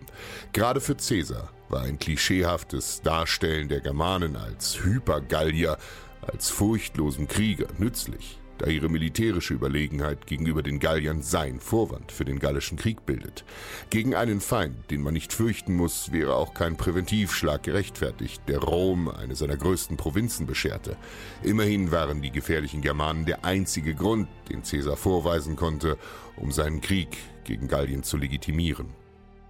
Gerade 0.52 0.82
für 0.82 0.96
Caesar 0.96 1.52
war 1.70 1.84
ein 1.84 2.00
klischeehaftes 2.00 3.04
Darstellen 3.04 3.70
der 3.70 3.82
Germanen 3.82 4.36
als 4.36 4.84
Hypergallier 4.84 5.78
als 6.22 6.50
furchtlosen 6.50 7.28
Krieger 7.28 7.68
nützlich, 7.78 8.39
da 8.60 8.68
ihre 8.68 8.90
militärische 8.90 9.54
Überlegenheit 9.54 10.28
gegenüber 10.28 10.62
den 10.62 10.80
Galliern 10.80 11.22
sein 11.22 11.60
Vorwand 11.60 12.12
für 12.12 12.26
den 12.26 12.40
gallischen 12.40 12.78
Krieg 12.78 13.06
bildet. 13.06 13.46
Gegen 13.90 14.16
einen 14.16 14.42
Feind, 14.42 14.92
den 14.92 15.02
man 15.02 15.14
nicht 15.14 15.34
fürchten 15.34 15.76
muss, 15.76 16.12
wäre 16.12 16.36
auch 16.36 16.54
kein 16.54 16.78
Präventivschlag 16.78 17.64
gerechtfertigt, 17.64 18.44
der 18.48 18.60
Rom 18.60 19.08
eine 19.10 19.36
seiner 19.36 19.58
größten 19.58 19.98
Provinzen 19.98 20.46
bescherte. 20.46 20.98
Immerhin 21.42 21.92
waren 21.92 22.22
die 22.22 22.32
gefährlichen 22.32 22.82
Germanen 22.82 23.26
der 23.26 23.46
einzige 23.46 23.96
Grund, 23.96 24.28
den 24.50 24.64
Caesar 24.64 24.98
vorweisen 24.98 25.56
konnte, 25.56 25.98
um 26.36 26.52
seinen 26.52 26.82
Krieg 26.82 27.18
gegen 27.46 27.68
Gallien 27.68 28.04
zu 28.04 28.18
legitimieren. 28.18 28.88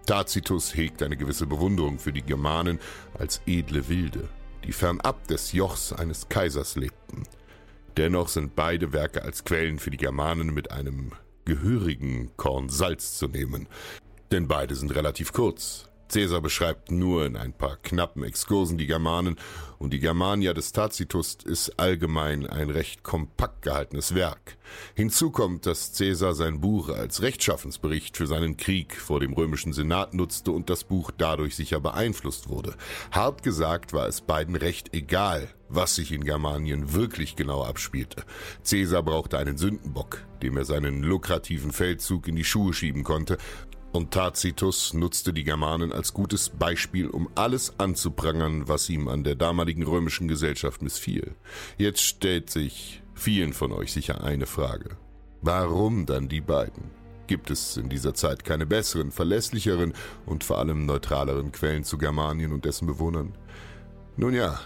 Tacitus 0.05 0.75
hegt 0.75 1.03
eine 1.03 1.17
gewisse 1.17 1.45
Bewunderung 1.45 1.99
für 1.99 2.13
die 2.13 2.23
Germanen 2.23 2.79
als 3.17 3.41
edle 3.45 3.89
Wilde, 3.89 4.27
die 4.63 4.71
fernab 4.71 5.27
des 5.27 5.51
Jochs 5.51 5.93
eines 5.93 6.29
Kaisers 6.29 6.75
lebten. 6.75 7.23
Dennoch 7.97 8.27
sind 8.27 8.55
beide 8.55 8.93
Werke 8.93 9.23
als 9.23 9.43
Quellen 9.43 9.79
für 9.79 9.89
die 9.89 9.97
Germanen 9.97 10.53
mit 10.53 10.71
einem 10.71 11.11
gehörigen 11.45 12.31
Korn 12.37 12.69
Salz 12.69 13.17
zu 13.17 13.27
nehmen, 13.27 13.67
denn 14.31 14.47
beide 14.47 14.75
sind 14.75 14.93
relativ 14.93 15.33
kurz, 15.33 15.88
Caesar 16.09 16.41
beschreibt 16.41 16.91
nur 16.91 17.25
in 17.25 17.37
ein 17.37 17.53
paar 17.53 17.77
knappen 17.77 18.23
Exkursen 18.23 18.77
die 18.77 18.87
Germanen 18.87 19.37
und 19.77 19.93
die 19.93 19.99
Germania 19.99 20.53
des 20.53 20.71
Tacitus 20.71 21.37
ist 21.45 21.79
allgemein 21.79 22.45
ein 22.47 22.69
recht 22.69 23.03
kompakt 23.03 23.61
gehaltenes 23.61 24.13
Werk. 24.13 24.57
Hinzu 24.95 25.31
kommt, 25.31 25.65
dass 25.65 25.97
Caesar 25.97 26.33
sein 26.33 26.59
Buch 26.59 26.89
als 26.89 27.21
Rechtschaffensbericht 27.21 28.17
für 28.17 28.27
seinen 28.27 28.57
Krieg 28.57 28.95
vor 28.95 29.19
dem 29.19 29.33
römischen 29.33 29.71
Senat 29.71 30.13
nutzte 30.13 30.51
und 30.51 30.69
das 30.69 30.83
Buch 30.83 31.11
dadurch 31.17 31.55
sicher 31.55 31.79
beeinflusst 31.79 32.49
wurde. 32.49 32.75
Hart 33.11 33.43
gesagt 33.43 33.93
war 33.93 34.07
es 34.07 34.21
beiden 34.21 34.55
recht 34.55 34.93
egal, 34.93 35.47
was 35.69 35.95
sich 35.95 36.11
in 36.11 36.23
Germanien 36.23 36.93
wirklich 36.93 37.35
genau 37.35 37.63
abspielte. 37.63 38.23
Caesar 38.67 39.03
brauchte 39.03 39.37
einen 39.37 39.57
Sündenbock, 39.57 40.25
dem 40.41 40.57
er 40.57 40.65
seinen 40.65 41.03
lukrativen 41.03 41.71
Feldzug 41.71 42.27
in 42.27 42.35
die 42.35 42.43
Schuhe 42.43 42.73
schieben 42.73 43.03
konnte, 43.03 43.37
und 43.91 44.11
Tacitus 44.11 44.93
nutzte 44.93 45.33
die 45.33 45.43
Germanen 45.43 45.91
als 45.91 46.13
gutes 46.13 46.49
Beispiel, 46.49 47.07
um 47.07 47.27
alles 47.35 47.79
anzuprangern, 47.79 48.67
was 48.67 48.89
ihm 48.89 49.07
an 49.07 49.23
der 49.23 49.35
damaligen 49.35 49.83
römischen 49.83 50.27
Gesellschaft 50.27 50.81
missfiel. 50.81 51.35
Jetzt 51.77 52.01
stellt 52.01 52.49
sich 52.49 53.01
vielen 53.15 53.53
von 53.53 53.71
euch 53.71 53.91
sicher 53.91 54.23
eine 54.23 54.45
Frage. 54.45 54.97
Warum 55.41 56.05
dann 56.05 56.29
die 56.29 56.41
beiden? 56.41 56.91
Gibt 57.25 57.49
es 57.49 57.77
in 57.77 57.89
dieser 57.89 58.13
Zeit 58.13 58.43
keine 58.43 58.65
besseren, 58.65 59.11
verlässlicheren 59.11 59.93
und 60.25 60.43
vor 60.43 60.59
allem 60.59 60.85
neutraleren 60.85 61.51
Quellen 61.51 61.83
zu 61.83 61.97
Germanien 61.97 62.53
und 62.53 62.65
dessen 62.65 62.87
Bewohnern? 62.87 63.37
Nun 64.17 64.33
ja, 64.33 64.59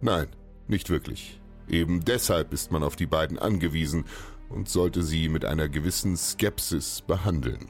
nein, 0.00 0.28
nicht 0.68 0.90
wirklich. 0.90 1.40
Eben 1.68 2.04
deshalb 2.04 2.52
ist 2.52 2.72
man 2.72 2.82
auf 2.82 2.96
die 2.96 3.06
beiden 3.06 3.38
angewiesen 3.38 4.04
und 4.48 4.68
sollte 4.68 5.02
sie 5.02 5.28
mit 5.28 5.44
einer 5.44 5.68
gewissen 5.68 6.16
Skepsis 6.16 7.02
behandeln. 7.02 7.68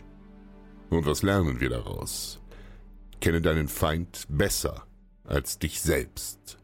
Und 0.90 1.07
was 1.07 1.22
lernen 1.22 1.61
wir 1.61 1.70
daraus? 1.70 2.38
Kenne 3.20 3.40
deinen 3.40 3.68
Feind 3.68 4.26
besser 4.29 4.85
als 5.24 5.59
dich 5.59 5.81
selbst. 5.81 6.57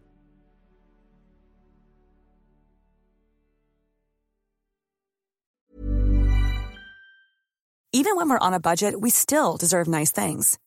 Even 7.92 8.16
when 8.16 8.28
we're 8.28 8.38
on 8.38 8.52
a 8.52 8.60
budget, 8.60 9.00
we 9.00 9.08
still 9.10 9.56
deserve 9.56 9.88
nice 9.88 10.12
things. 10.12 10.58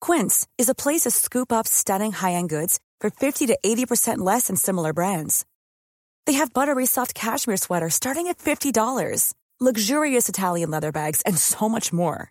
Quince 0.00 0.46
is 0.58 0.68
a 0.68 0.74
place 0.74 1.02
to 1.02 1.10
scoop 1.10 1.50
up 1.50 1.66
stunning 1.66 2.12
high-end 2.12 2.50
goods 2.50 2.78
for 3.00 3.08
50 3.08 3.46
to 3.46 3.58
80% 3.64 4.18
less 4.18 4.48
than 4.48 4.56
similar 4.56 4.92
brands. 4.92 5.46
They 6.26 6.34
have 6.34 6.52
buttery 6.52 6.86
soft 6.86 7.14
cashmere 7.14 7.56
sweaters 7.56 7.94
starting 7.94 8.26
at 8.26 8.38
$50, 8.38 9.32
luxurious 9.58 10.28
Italian 10.28 10.70
leather 10.70 10.92
bags, 10.92 11.22
and 11.22 11.38
so 11.38 11.68
much 11.68 11.94
more. 11.94 12.30